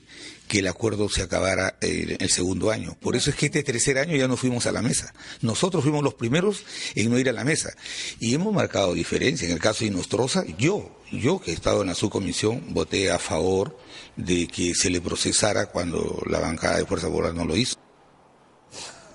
que 0.48 0.58
el 0.58 0.68
acuerdo 0.68 1.08
se 1.08 1.22
acabara 1.22 1.76
en 1.80 2.16
el 2.20 2.30
segundo 2.30 2.70
año. 2.70 2.96
Por 3.00 3.16
eso 3.16 3.30
es 3.30 3.36
que 3.36 3.46
este 3.46 3.62
tercer 3.62 3.98
año 3.98 4.16
ya 4.16 4.28
no 4.28 4.36
fuimos 4.36 4.66
a 4.66 4.72
la 4.72 4.82
mesa. 4.82 5.14
Nosotros 5.40 5.82
fuimos 5.82 6.02
los 6.02 6.14
primeros 6.14 6.64
en 6.94 7.10
no 7.10 7.18
ir 7.18 7.28
a 7.28 7.32
la 7.32 7.44
mesa. 7.44 7.72
Y 8.20 8.34
hemos 8.34 8.52
marcado 8.52 8.94
diferencia. 8.94 9.46
En 9.46 9.54
el 9.54 9.60
caso 9.60 9.84
de 9.84 9.90
Nostroza, 9.90 10.44
yo, 10.58 11.00
yo 11.10 11.40
que 11.40 11.50
he 11.50 11.54
estado 11.54 11.80
en 11.80 11.88
la 11.88 11.94
subcomisión, 11.94 12.74
voté 12.74 13.10
a 13.10 13.18
favor 13.18 13.78
de 14.16 14.46
que 14.46 14.74
se 14.74 14.90
le 14.90 15.00
procesara 15.00 15.66
cuando 15.66 16.22
la 16.26 16.40
bancada 16.40 16.76
de 16.76 16.86
Fuerza 16.86 17.08
Popular 17.08 17.34
no 17.34 17.44
lo 17.44 17.56
hizo. 17.56 17.76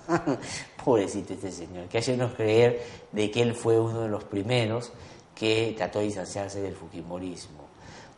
Pobrecito 0.83 1.33
este 1.33 1.51
señor, 1.51 1.87
que 1.87 1.97
hacernos 1.97 2.33
creer 2.33 2.81
de 3.11 3.29
que 3.31 3.41
él 3.41 3.53
fue 3.53 3.79
uno 3.79 4.01
de 4.01 4.09
los 4.09 4.23
primeros 4.23 4.91
que 5.35 5.73
trató 5.77 5.99
de 5.99 6.05
distanciarse 6.05 6.61
del 6.61 6.75
Fujimorismo. 6.75 7.67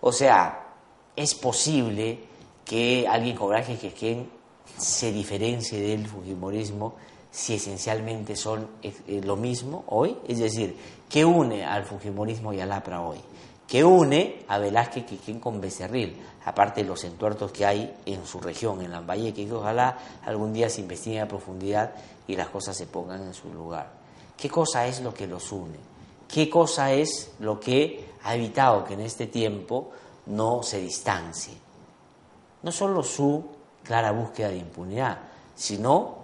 O 0.02 0.12
sea, 0.12 0.74
es 1.16 1.36
posible 1.36 2.20
que 2.66 3.08
alguien 3.08 3.36
cobraje 3.36 3.78
que 3.78 3.92
quien 3.92 4.30
se 4.78 5.12
diferencie 5.12 5.80
del 5.82 6.08
Fujimorismo 6.08 6.96
si 7.32 7.56
esencialmente 7.56 8.36
son 8.36 8.68
eh, 8.82 9.22
lo 9.24 9.38
mismo 9.38 9.86
hoy, 9.88 10.18
es 10.28 10.40
decir, 10.40 10.76
¿qué 11.10 11.24
une 11.24 11.64
al 11.64 11.86
Fujimorismo 11.86 12.54
y 12.54 12.60
al 12.60 12.72
APRA 12.72 13.02
hoy? 13.02 13.20
¿Qué 13.72 13.86
une 13.86 14.44
a 14.50 14.58
Velázquez 14.58 15.06
Quisquén 15.06 15.40
con 15.40 15.62
Becerril? 15.62 16.22
Aparte 16.44 16.84
de 16.84 16.90
los 16.90 17.06
entuertos 17.06 17.54
que 17.54 17.66
hay 17.66 17.96
en 18.06 18.26
su 18.26 18.42
región, 18.42 18.82
en 18.82 18.92
Lambayeque, 18.92 19.48
que 19.48 19.54
ojalá 19.54 19.98
algún 20.26 20.52
día 20.52 20.70
se 20.70 20.82
investigue 20.82 21.22
a 21.22 21.28
profundidad 21.30 21.94
y 22.28 22.36
las 22.36 22.50
cosas 22.50 22.76
se 22.76 22.88
pongan 22.88 23.24
en 23.24 23.34
su 23.34 23.48
lugar. 23.54 23.90
¿Qué 24.36 24.50
cosa 24.50 24.86
es 24.88 25.00
lo 25.00 25.14
que 25.14 25.26
los 25.26 25.54
une? 25.54 25.78
¿Qué 26.28 26.50
cosa 26.50 26.92
es 26.92 27.32
lo 27.40 27.62
que 27.62 28.10
ha 28.24 28.36
evitado 28.36 28.84
que 28.84 28.96
en 28.96 29.00
este 29.00 29.28
tiempo 29.28 29.92
no 30.26 30.64
se 30.64 30.82
distancie? 30.82 31.54
No 32.64 32.74
solo 32.74 33.02
su 33.04 33.46
clara 33.86 34.12
búsqueda 34.12 34.50
de 34.50 34.58
impunidad, 34.58 35.18
sino 35.56 36.18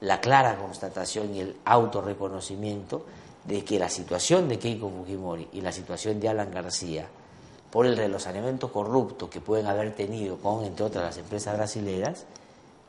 la 0.00 0.22
clara 0.22 0.56
constatación 0.56 1.34
y 1.34 1.40
el 1.40 1.56
autorreconocimiento 1.66 3.04
de 3.44 3.64
que 3.64 3.78
la 3.78 3.88
situación 3.88 4.48
de 4.48 4.58
Keiko 4.58 4.90
Fujimori 4.90 5.48
y 5.52 5.60
la 5.60 5.72
situación 5.72 6.18
de 6.18 6.28
Alan 6.28 6.50
García, 6.50 7.06
por 7.70 7.86
el 7.86 7.96
relacionamiento 7.96 8.72
corrupto 8.72 9.28
que 9.28 9.40
pueden 9.40 9.66
haber 9.66 9.94
tenido 9.94 10.36
con, 10.38 10.64
entre 10.64 10.86
otras, 10.86 11.04
las 11.04 11.18
empresas 11.18 11.56
brasileras, 11.56 12.24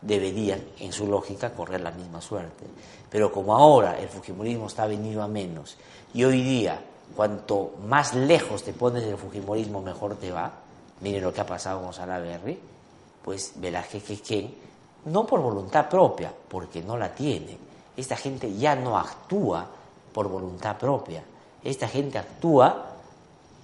deberían, 0.02 0.62
en 0.80 0.94
su 0.94 1.08
lógica, 1.08 1.52
correr 1.52 1.82
la 1.82 1.92
misma 1.92 2.22
suerte. 2.22 2.66
Pero 3.10 3.32
como 3.32 3.56
ahora 3.56 4.00
el 4.00 4.08
Fujimorismo 4.08 4.68
está 4.68 4.86
venido 4.86 5.24
a 5.24 5.28
menos 5.28 5.78
y 6.14 6.24
hoy 6.24 6.42
día, 6.44 6.80
cuanto 7.16 7.74
más 7.88 8.14
lejos 8.14 8.64
te 8.64 8.74
pones 8.74 9.06
del 9.06 9.18
Fujimorismo, 9.18 9.82
mejor 9.82 10.16
te 10.16 10.32
va, 10.32 10.52
mire 11.02 11.20
lo 11.20 11.34
que 11.34 11.42
ha 11.42 11.46
pasado 11.46 11.82
con 11.82 11.94
Salaberry, 11.94 12.60
pues 13.24 13.54
Velázquez 13.56 14.22
que 14.22 14.54
no 15.06 15.26
por 15.26 15.42
voluntad 15.42 15.90
propia, 15.90 16.34
porque 16.48 16.82
no 16.82 16.98
la 16.98 17.14
tiene. 17.14 17.58
Esta 17.98 18.16
gente 18.16 18.54
ya 18.56 18.76
no 18.76 18.98
actúa 18.98 19.68
por 20.16 20.30
voluntad 20.30 20.78
propia. 20.78 21.22
Esta 21.62 21.90
gente 21.90 22.18
actúa 22.18 22.94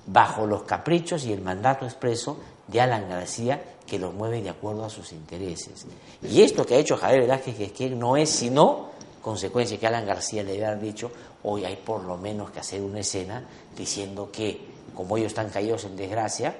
bajo 0.05 0.45
los 0.45 0.63
caprichos 0.63 1.23
y 1.23 1.31
el 1.31 1.39
mandato 1.39 1.85
expreso 1.85 2.37
de 2.67 2.81
Alan 2.81 3.07
García 3.07 3.63
que 3.87 3.97
los 3.97 4.13
mueve 4.13 4.41
de 4.41 4.49
acuerdo 4.49 4.83
a 4.83 4.89
sus 4.89 5.13
intereses. 5.13 5.85
Y 6.21 6.41
esto 6.41 6.65
que 6.65 6.75
ha 6.75 6.77
hecho 6.77 6.97
Javier 6.97 7.21
Velázquez 7.21 7.55
que, 7.55 7.63
es 7.65 7.71
que 7.71 7.89
no 7.89 8.17
es 8.17 8.29
sino 8.29 8.89
consecuencia 9.21 9.79
que 9.79 9.87
Alan 9.87 10.05
García 10.05 10.43
le 10.43 10.65
haber 10.65 10.81
dicho, 10.81 11.09
hoy 11.43 11.63
hay 11.63 11.77
por 11.77 12.03
lo 12.03 12.17
menos 12.17 12.51
que 12.51 12.59
hacer 12.59 12.81
una 12.81 12.99
escena 12.99 13.45
diciendo 13.77 14.29
que 14.29 14.59
como 14.93 15.15
ellos 15.15 15.27
están 15.27 15.49
caídos 15.49 15.85
en 15.85 15.95
desgracia, 15.95 16.53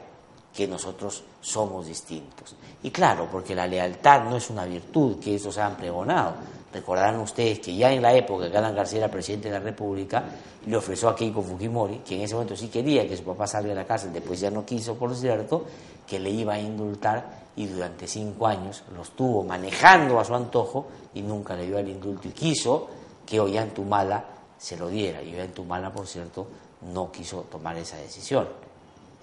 que 0.56 0.67
nosotros 0.69 1.23
somos 1.41 1.88
distintos. 1.88 2.56
Y 2.84 2.91
claro, 2.91 3.27
porque 3.30 3.56
la 3.56 3.67
lealtad 3.67 4.23
no 4.23 4.38
es 4.38 4.49
una 4.49 4.63
virtud, 4.63 5.19
que 5.19 5.36
eso 5.36 5.51
se 5.51 5.62
han 5.62 5.75
pregonado. 5.75 6.36
Recordarán 6.74 7.20
ustedes 7.20 7.60
que 7.60 7.76
ya 7.76 7.92
en 7.92 8.02
la 8.02 8.14
época 8.14 8.50
que 8.50 8.58
Alan 8.58 8.76
García 8.76 9.00
era 9.00 9.12
presidente 9.12 9.50
de 9.50 9.60
la 9.60 9.64
República, 9.64 10.24
le 10.66 10.78
ofreció 10.78 11.10
a 11.10 11.16
Keiko 11.16 11.42
Fujimori, 11.42 12.00
que 12.00 12.16
en 12.16 12.22
ese 12.22 12.34
momento 12.34 12.56
sí 12.56 12.70
quería 12.70 13.08
que 13.08 13.18
su 13.18 13.24
papá 13.24 13.46
salga 13.46 13.70
de 13.70 13.76
la 13.76 13.86
cárcel, 13.86 14.14
después 14.14 14.40
ya 14.40 14.50
no 14.50 14.66
quiso, 14.66 14.96
por 14.96 15.14
cierto, 15.16 15.66
que 16.08 16.20
le 16.20 16.30
iba 16.30 16.54
a 16.54 16.60
indultar 16.60 17.42
y 17.56 17.66
durante 17.66 18.08
cinco 18.08 18.48
años 18.48 18.84
lo 18.96 19.02
estuvo 19.02 19.44
manejando 19.44 20.20
a 20.20 20.24
su 20.24 20.34
antojo 20.34 20.88
y 21.14 21.22
nunca 21.22 21.56
le 21.56 21.66
dio 21.66 21.78
el 21.78 21.90
indulto 21.90 22.28
y 22.30 22.32
quiso 22.32 22.88
que 23.26 23.40
Ollantumala 23.40 24.24
se 24.58 24.78
lo 24.78 24.88
diera. 24.88 25.22
Y 25.22 25.34
Ollantumala, 25.34 25.92
por 25.92 26.08
cierto, 26.08 26.48
no 26.94 27.12
quiso 27.12 27.42
tomar 27.52 27.78
esa 27.78 27.98
decisión. 27.98 28.48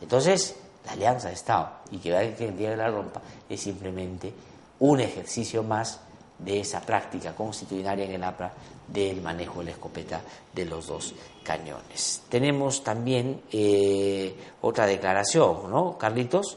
Entonces, 0.01 0.57
la 0.85 0.93
alianza 0.93 1.29
de 1.29 1.35
Estado 1.35 1.71
y 1.91 1.99
que 1.99 2.11
el 2.15 2.57
día 2.57 2.71
de 2.71 2.77
la 2.77 2.89
rompa 2.89 3.23
es 3.49 3.61
simplemente 3.61 4.33
un 4.81 5.01
ejercicio 5.01 5.63
más 5.63 6.01
de 6.39 6.61
esa 6.61 6.81
práctica 6.81 7.35
constitucionaria 7.35 8.05
en 8.05 8.13
el 8.13 8.25
APRA 8.25 8.53
del 8.87 9.21
manejo 9.21 9.59
de 9.59 9.67
la 9.67 9.71
escopeta 9.73 10.21
de 10.55 10.65
los 10.65 10.87
dos 10.87 11.15
cañones. 11.43 12.23
Tenemos 12.29 12.83
también 12.83 13.43
eh, 13.53 14.35
otra 14.63 14.87
declaración, 14.87 15.71
¿no, 15.71 15.99
Carlitos? 15.99 16.57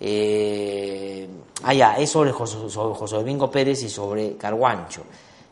Eh, 0.00 1.28
ah, 1.64 1.74
ya, 1.74 1.96
es 1.96 2.10
sobre 2.10 2.32
José, 2.32 3.16
Domingo 3.16 3.50
Pérez 3.50 3.82
y 3.82 3.88
sobre 3.88 4.36
Carguancho. 4.36 5.02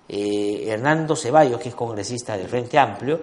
Eh, 0.08 0.64
Hernando 0.68 1.16
Ceballos, 1.16 1.60
que 1.60 1.70
es 1.70 1.74
congresista 1.74 2.36
del 2.36 2.48
Frente 2.48 2.78
Amplio, 2.78 3.20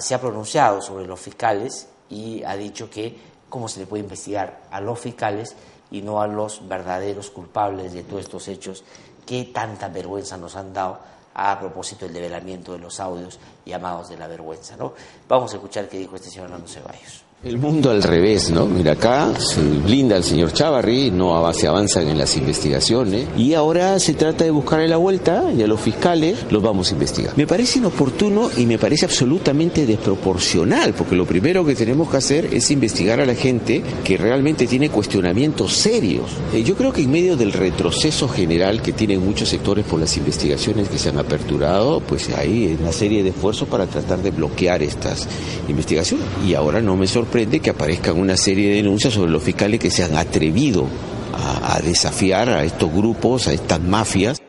se 0.00 0.14
ha 0.14 0.20
pronunciado 0.20 0.80
sobre 0.80 1.06
los 1.06 1.20
fiscales 1.20 1.88
y 2.08 2.42
ha 2.42 2.56
dicho 2.56 2.90
que 2.90 3.16
cómo 3.48 3.68
se 3.68 3.80
le 3.80 3.86
puede 3.86 4.02
investigar 4.02 4.62
a 4.70 4.80
los 4.80 4.98
fiscales 4.98 5.54
y 5.90 6.02
no 6.02 6.20
a 6.20 6.26
los 6.26 6.66
verdaderos 6.66 7.30
culpables 7.30 7.92
de 7.92 8.02
todos 8.02 8.22
estos 8.22 8.48
hechos 8.48 8.84
que 9.24 9.44
tanta 9.46 9.88
vergüenza 9.88 10.36
nos 10.36 10.56
han 10.56 10.72
dado 10.72 10.98
a 11.34 11.58
propósito 11.58 12.04
del 12.04 12.14
develamiento 12.14 12.72
de 12.72 12.78
los 12.78 12.98
audios 13.00 13.38
llamados 13.64 14.08
de 14.08 14.18
la 14.18 14.26
vergüenza. 14.26 14.76
¿no? 14.76 14.92
Vamos 15.28 15.52
a 15.52 15.56
escuchar 15.56 15.88
qué 15.88 15.98
dijo 15.98 16.16
este 16.16 16.30
señor 16.30 16.46
Hernando 16.46 16.68
Ceballos. 16.68 17.29
El 17.42 17.56
mundo 17.56 17.90
al 17.90 18.02
revés, 18.02 18.50
¿no? 18.50 18.66
Mira, 18.66 18.92
acá 18.92 19.32
se 19.38 19.62
blinda 19.62 20.14
el 20.14 20.24
señor 20.24 20.52
Chavarri, 20.52 21.10
no 21.10 21.50
se 21.54 21.66
avanzan 21.66 22.06
en 22.08 22.18
las 22.18 22.36
investigaciones 22.36 23.28
y 23.34 23.54
ahora 23.54 23.98
se 23.98 24.12
trata 24.12 24.44
de 24.44 24.50
buscarle 24.50 24.86
la 24.86 24.98
vuelta 24.98 25.44
y 25.56 25.62
a 25.62 25.66
los 25.66 25.80
fiscales 25.80 26.44
los 26.50 26.62
vamos 26.62 26.90
a 26.90 26.92
investigar. 26.92 27.32
Me 27.38 27.46
parece 27.46 27.78
inoportuno 27.78 28.50
y 28.58 28.66
me 28.66 28.76
parece 28.76 29.06
absolutamente 29.06 29.86
desproporcional, 29.86 30.92
porque 30.92 31.16
lo 31.16 31.24
primero 31.24 31.64
que 31.64 31.74
tenemos 31.74 32.10
que 32.10 32.18
hacer 32.18 32.52
es 32.52 32.70
investigar 32.70 33.20
a 33.20 33.24
la 33.24 33.34
gente 33.34 33.82
que 34.04 34.18
realmente 34.18 34.66
tiene 34.66 34.90
cuestionamientos 34.90 35.72
serios. 35.72 36.26
Eh, 36.52 36.62
yo 36.62 36.76
creo 36.76 36.92
que 36.92 37.04
en 37.04 37.10
medio 37.10 37.38
del 37.38 37.54
retroceso 37.54 38.28
general 38.28 38.82
que 38.82 38.92
tienen 38.92 39.24
muchos 39.24 39.48
sectores 39.48 39.86
por 39.86 39.98
las 39.98 40.14
investigaciones 40.18 40.90
que 40.90 40.98
se 40.98 41.08
han 41.08 41.16
aperturado, 41.16 42.00
pues 42.00 42.28
hay 42.36 42.76
una 42.78 42.92
serie 42.92 43.22
de 43.22 43.30
esfuerzos 43.30 43.66
para 43.66 43.86
tratar 43.86 44.22
de 44.22 44.30
bloquear 44.30 44.82
estas 44.82 45.26
investigaciones. 45.68 46.26
Y 46.46 46.52
ahora 46.52 46.82
no 46.82 46.98
me 46.98 47.06
sorprende 47.06 47.29
sorprende 47.30 47.60
que 47.60 47.70
aparezcan 47.70 48.18
una 48.18 48.36
serie 48.36 48.70
de 48.70 48.74
denuncias 48.74 49.14
sobre 49.14 49.30
los 49.30 49.40
fiscales 49.40 49.78
que 49.78 49.88
se 49.88 50.02
han 50.02 50.16
atrevido 50.16 50.88
a, 51.32 51.78
desafiar 51.80 52.48
a 52.48 52.64
estos 52.64 52.92
grupos, 52.92 53.46
a 53.46 53.52
estas 53.52 53.78
mafias. 53.78 54.42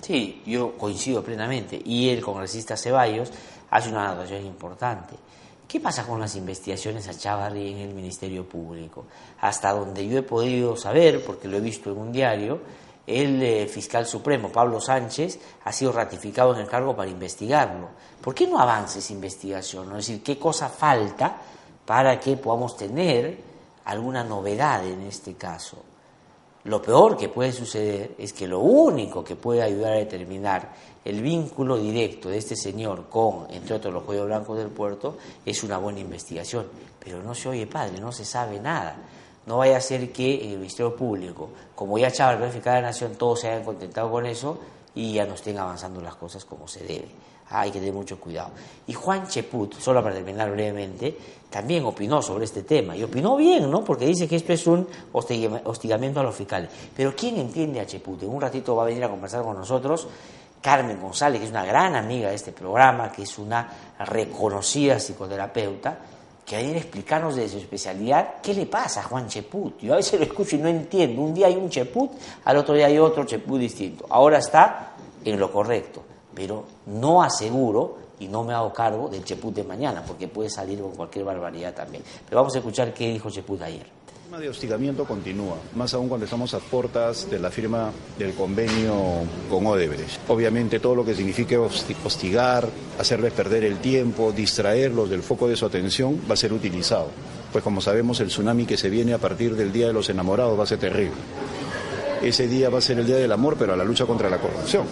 Sí, 0.00 0.42
yo 0.46 0.78
coincido 0.78 1.24
plenamente. 1.24 1.82
Y 1.84 2.10
el 2.10 2.22
congresista 2.22 2.76
Ceballos 2.76 3.32
hace 3.68 3.88
una 3.88 4.12
anotación 4.12 4.46
importante. 4.46 5.16
¿Qué 5.66 5.80
pasa 5.80 6.06
con 6.06 6.20
las 6.20 6.36
investigaciones 6.36 7.08
a 7.08 7.18
Chavarri 7.18 7.72
en 7.72 7.78
el 7.78 7.94
Ministerio 7.94 8.48
Público? 8.48 9.06
Hasta 9.40 9.72
donde 9.72 10.06
yo 10.06 10.18
he 10.18 10.22
podido 10.22 10.76
saber, 10.76 11.24
porque 11.24 11.48
lo 11.48 11.56
he 11.56 11.60
visto 11.60 11.90
en 11.90 11.98
un 11.98 12.12
diario, 12.12 12.60
el 13.08 13.42
eh, 13.42 13.66
fiscal 13.66 14.06
supremo, 14.06 14.52
Pablo 14.52 14.80
Sánchez, 14.80 15.40
ha 15.64 15.72
sido 15.72 15.90
ratificado 15.90 16.54
en 16.54 16.60
el 16.60 16.68
cargo 16.68 16.94
para 16.94 17.10
investigarlo. 17.10 17.88
¿Por 18.20 18.36
qué 18.36 18.46
no 18.46 18.60
avanza 18.60 19.00
esa 19.00 19.12
investigación? 19.12 19.88
Es 19.90 20.06
decir, 20.06 20.22
¿qué 20.22 20.38
cosa 20.38 20.68
falta 20.68 21.40
para 21.86 22.18
que 22.20 22.36
podamos 22.36 22.76
tener 22.76 23.38
alguna 23.84 24.24
novedad 24.24 24.86
en 24.86 25.02
este 25.02 25.34
caso. 25.34 25.78
Lo 26.64 26.80
peor 26.80 27.16
que 27.16 27.28
puede 27.28 27.50
suceder 27.50 28.14
es 28.18 28.32
que 28.32 28.46
lo 28.46 28.60
único 28.60 29.24
que 29.24 29.34
puede 29.34 29.62
ayudar 29.62 29.94
a 29.94 29.96
determinar 29.96 30.72
el 31.04 31.20
vínculo 31.20 31.76
directo 31.76 32.28
de 32.28 32.38
este 32.38 32.54
señor 32.54 33.08
con, 33.08 33.50
entre 33.50 33.74
otros, 33.74 33.92
los 33.92 34.04
cuellos 34.04 34.26
blancos 34.26 34.58
del 34.58 34.68
puerto 34.68 35.16
es 35.44 35.64
una 35.64 35.78
buena 35.78 35.98
investigación. 35.98 36.68
Pero 37.00 37.20
no 37.20 37.34
se 37.34 37.48
oye, 37.48 37.66
padre, 37.66 38.00
no 38.00 38.12
se 38.12 38.24
sabe 38.24 38.60
nada. 38.60 38.96
No 39.44 39.58
vaya 39.58 39.78
a 39.78 39.80
ser 39.80 40.12
que 40.12 40.52
el 40.52 40.58
Ministerio 40.58 40.94
Público, 40.94 41.50
como 41.74 41.98
ya 41.98 42.12
Chávez 42.12 42.38
verificado 42.38 42.76
de 42.76 42.82
la 42.82 42.88
Nación, 42.88 43.16
todos 43.16 43.40
se 43.40 43.48
hayan 43.48 43.64
contentado 43.64 44.08
con 44.08 44.24
eso 44.24 44.60
y 44.94 45.14
ya 45.14 45.26
no 45.26 45.34
estén 45.34 45.58
avanzando 45.58 46.00
las 46.00 46.14
cosas 46.14 46.44
como 46.44 46.68
se 46.68 46.84
debe 46.84 47.31
hay 47.52 47.70
que 47.70 47.78
tener 47.78 47.94
mucho 47.94 48.18
cuidado. 48.18 48.50
Y 48.86 48.94
Juan 48.94 49.26
Cheput, 49.26 49.78
solo 49.78 50.02
para 50.02 50.14
terminar 50.14 50.50
brevemente, 50.50 51.16
también 51.50 51.84
opinó 51.84 52.22
sobre 52.22 52.46
este 52.46 52.62
tema. 52.62 52.96
Y 52.96 53.02
opinó 53.02 53.36
bien, 53.36 53.70
¿no? 53.70 53.84
Porque 53.84 54.06
dice 54.06 54.26
que 54.26 54.36
esto 54.36 54.52
es 54.52 54.66
un 54.66 54.88
hostigamiento 55.12 56.20
a 56.20 56.22
los 56.22 56.34
fiscales. 56.34 56.70
Pero 56.96 57.14
¿quién 57.14 57.36
entiende 57.36 57.80
a 57.80 57.86
Cheput? 57.86 58.22
En 58.22 58.30
un 58.30 58.40
ratito 58.40 58.74
va 58.74 58.84
a 58.84 58.86
venir 58.86 59.04
a 59.04 59.08
conversar 59.08 59.42
con 59.42 59.56
nosotros. 59.56 60.08
Carmen 60.62 61.00
González, 61.00 61.40
que 61.40 61.46
es 61.46 61.50
una 61.50 61.64
gran 61.64 61.94
amiga 61.96 62.30
de 62.30 62.36
este 62.36 62.52
programa, 62.52 63.10
que 63.10 63.22
es 63.22 63.38
una 63.38 63.68
reconocida 63.98 64.98
psicoterapeuta, 64.98 65.98
que 66.46 66.56
viene 66.56 66.74
a 66.74 66.78
explicarnos 66.78 67.36
de 67.36 67.48
su 67.48 67.58
especialidad 67.58 68.34
qué 68.42 68.54
le 68.54 68.66
pasa 68.66 69.00
a 69.00 69.02
Juan 69.04 69.28
Cheput. 69.28 69.80
Yo 69.80 69.92
a 69.92 69.96
veces 69.96 70.18
lo 70.18 70.26
escucho 70.26 70.56
y 70.56 70.60
no 70.60 70.68
entiendo. 70.68 71.20
Un 71.20 71.34
día 71.34 71.48
hay 71.48 71.56
un 71.56 71.68
Cheput, 71.68 72.12
al 72.44 72.56
otro 72.56 72.74
día 72.74 72.86
hay 72.86 72.98
otro 72.98 73.24
Cheput 73.24 73.60
distinto. 73.60 74.06
Ahora 74.08 74.38
está 74.38 74.92
en 75.24 75.38
lo 75.38 75.52
correcto, 75.52 76.02
pero 76.34 76.64
no 76.86 77.22
aseguro 77.22 77.98
y 78.20 78.28
no 78.28 78.44
me 78.44 78.54
hago 78.54 78.72
cargo 78.72 79.08
del 79.08 79.24
Cheput 79.24 79.54
de 79.54 79.64
mañana, 79.64 80.04
porque 80.06 80.28
puede 80.28 80.48
salir 80.48 80.80
con 80.80 80.92
cualquier 80.92 81.24
barbaridad 81.24 81.74
también. 81.74 82.02
Pero 82.24 82.40
vamos 82.40 82.54
a 82.54 82.58
escuchar 82.58 82.94
qué 82.94 83.08
dijo 83.08 83.30
Cheput 83.30 83.62
ayer 83.62 84.02
de 84.38 84.48
hostigamiento 84.48 85.04
continúa, 85.04 85.56
más 85.74 85.92
aún 85.92 86.08
cuando 86.08 86.24
estamos 86.24 86.54
a 86.54 86.58
puertas 86.58 87.28
de 87.30 87.38
la 87.38 87.50
firma 87.50 87.90
del 88.18 88.32
convenio 88.34 88.94
con 89.50 89.66
Odebrecht. 89.66 90.28
Obviamente 90.28 90.80
todo 90.80 90.94
lo 90.94 91.04
que 91.04 91.14
signifique 91.14 91.58
hostigar, 91.58 92.66
hacerles 92.98 93.32
perder 93.34 93.64
el 93.64 93.78
tiempo, 93.78 94.32
distraerlos 94.32 95.10
del 95.10 95.22
foco 95.22 95.48
de 95.48 95.56
su 95.56 95.66
atención 95.66 96.18
va 96.28 96.34
a 96.34 96.36
ser 96.36 96.52
utilizado. 96.52 97.08
Pues 97.52 97.62
como 97.62 97.82
sabemos 97.82 98.20
el 98.20 98.28
tsunami 98.28 98.64
que 98.64 98.78
se 98.78 98.88
viene 98.88 99.12
a 99.12 99.18
partir 99.18 99.54
del 99.54 99.70
Día 99.70 99.88
de 99.88 99.92
los 99.92 100.08
Enamorados 100.08 100.58
va 100.58 100.64
a 100.64 100.66
ser 100.66 100.78
terrible. 100.78 101.12
Ese 102.22 102.48
día 102.48 102.70
va 102.70 102.78
a 102.78 102.82
ser 102.82 102.98
el 102.98 103.06
Día 103.06 103.16
del 103.16 103.32
Amor, 103.32 103.56
pero 103.58 103.74
a 103.74 103.76
la 103.76 103.84
lucha 103.84 104.06
contra 104.06 104.30
la 104.30 104.38
corrupción 104.38 104.86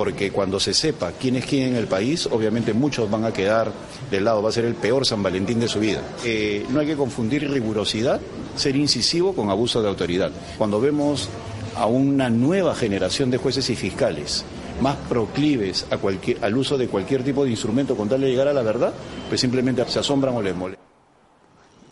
porque 0.00 0.30
cuando 0.30 0.58
se 0.58 0.72
sepa 0.72 1.12
quién 1.12 1.36
es 1.36 1.44
quién 1.44 1.68
en 1.68 1.76
el 1.76 1.86
país, 1.86 2.24
obviamente 2.32 2.72
muchos 2.72 3.10
van 3.10 3.26
a 3.26 3.34
quedar 3.34 3.70
del 4.10 4.24
lado, 4.24 4.40
va 4.40 4.48
a 4.48 4.52
ser 4.52 4.64
el 4.64 4.74
peor 4.74 5.04
San 5.04 5.22
Valentín 5.22 5.60
de 5.60 5.68
su 5.68 5.78
vida. 5.78 6.00
Eh, 6.24 6.64
no 6.70 6.80
hay 6.80 6.86
que 6.86 6.96
confundir 6.96 7.46
rigurosidad, 7.50 8.18
ser 8.56 8.76
incisivo 8.76 9.34
con 9.34 9.50
abuso 9.50 9.82
de 9.82 9.90
autoridad. 9.90 10.32
Cuando 10.56 10.80
vemos 10.80 11.28
a 11.76 11.84
una 11.84 12.30
nueva 12.30 12.74
generación 12.74 13.30
de 13.30 13.36
jueces 13.36 13.68
y 13.68 13.76
fiscales 13.76 14.42
más 14.80 14.96
proclives 15.06 15.84
a 15.90 15.98
cualquier, 15.98 16.42
al 16.42 16.56
uso 16.56 16.78
de 16.78 16.88
cualquier 16.88 17.22
tipo 17.22 17.44
de 17.44 17.50
instrumento 17.50 17.94
con 17.94 18.08
tal 18.08 18.22
de 18.22 18.30
llegar 18.30 18.48
a 18.48 18.54
la 18.54 18.62
verdad, 18.62 18.94
pues 19.28 19.38
simplemente 19.38 19.84
se 19.86 19.98
asombran 19.98 20.34
o 20.34 20.40
les 20.40 20.56
molestan. 20.56 20.82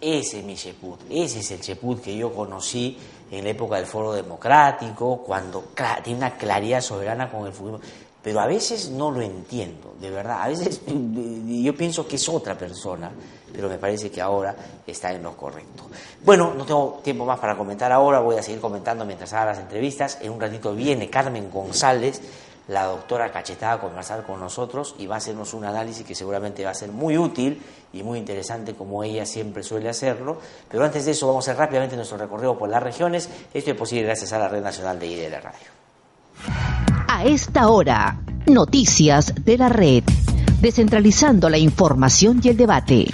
Ese 0.01 0.39
es 0.39 0.45
mi 0.47 0.55
Cheput, 0.55 0.99
ese 1.11 1.41
es 1.41 1.51
el 1.51 1.61
Cheput 1.61 2.01
que 2.01 2.17
yo 2.17 2.33
conocí 2.33 2.97
en 3.31 3.45
la 3.45 3.51
época 3.51 3.77
del 3.77 3.87
Foro 3.87 4.13
Democrático, 4.13 5.23
cuando 5.25 5.65
tiene 6.03 6.19
una 6.19 6.37
claridad 6.37 6.81
soberana 6.81 7.31
con 7.31 7.47
el 7.47 7.53
futuro. 7.53 7.81
Pero 8.23 8.41
a 8.41 8.47
veces 8.47 8.91
no 8.91 9.11
lo 9.11 9.23
entiendo, 9.23 9.95
de 10.01 10.11
verdad. 10.11 10.43
A 10.43 10.49
veces 10.49 10.83
yo 10.87 11.75
pienso 11.75 12.07
que 12.07 12.17
es 12.17 12.29
otra 12.29 12.57
persona, 12.59 13.11
pero 13.53 13.69
me 13.69 13.79
parece 13.79 14.11
que 14.11 14.21
ahora 14.21 14.55
está 14.87 15.13
en 15.13 15.23
lo 15.23 15.37
correcto. 15.37 15.85
Bueno, 16.25 16.53
no 16.55 16.65
tengo 16.65 17.01
tiempo 17.03 17.25
más 17.25 17.39
para 17.39 17.57
comentar 17.57 17.93
ahora, 17.93 18.21
voy 18.21 18.37
a 18.37 18.43
seguir 18.43 18.61
comentando 18.61 19.05
mientras 19.05 19.33
haga 19.33 19.47
las 19.47 19.59
entrevistas. 19.59 20.19
En 20.21 20.33
un 20.33 20.41
ratito 20.41 20.75
viene 20.75 21.09
Carmen 21.09 21.51
González 21.51 22.21
la 22.69 22.85
doctora 22.85 23.33
Cachetada 23.33 23.75
a 23.75 23.81
conversar 23.81 24.25
con 24.25 24.41
nosotros 24.41 24.95
y 24.99 25.07
va 25.07 25.17
a 25.17 25.19
hacernos 25.19 25.55
un 25.55 25.65
análisis 25.65 26.07
que 26.07 26.15
seguramente 26.15 26.65
va 26.65 26.71
a 26.71 26.75
ser 26.75 26.91
muy 26.91 27.17
útil 27.17 27.63
y 27.93 28.03
muy 28.03 28.19
interesante 28.19 28.75
como 28.75 29.03
ella 29.03 29.25
siempre 29.25 29.63
suele 29.63 29.89
hacerlo. 29.89 30.39
Pero 30.71 30.85
antes 30.85 31.07
de 31.07 31.13
eso 31.13 31.27
vamos 31.27 31.49
a 31.49 31.53
hacer 31.53 31.59
rápidamente 31.59 31.97
nuestro 31.97 32.19
recorrido 32.19 32.59
por 32.59 32.69
las 32.69 32.83
regiones. 32.83 33.29
Esto 33.53 33.71
es 33.71 33.77
posible 33.77 34.05
gracias 34.05 34.33
a 34.33 34.39
la 34.39 34.49
Red 34.49 34.63
Nacional 34.63 34.99
de 34.99 35.07
IDL 35.07 35.43
Radio. 35.43 35.69
A 37.09 37.25
esta 37.25 37.69
hora, 37.69 38.21
noticias 38.47 39.35
de 39.45 39.59
la 39.59 39.71
red, 39.71 40.05
descentralizando 40.61 41.49
la 41.49 41.59
información 41.59 42.41
y 42.45 42.49
el 42.51 42.57
debate. 42.57 43.07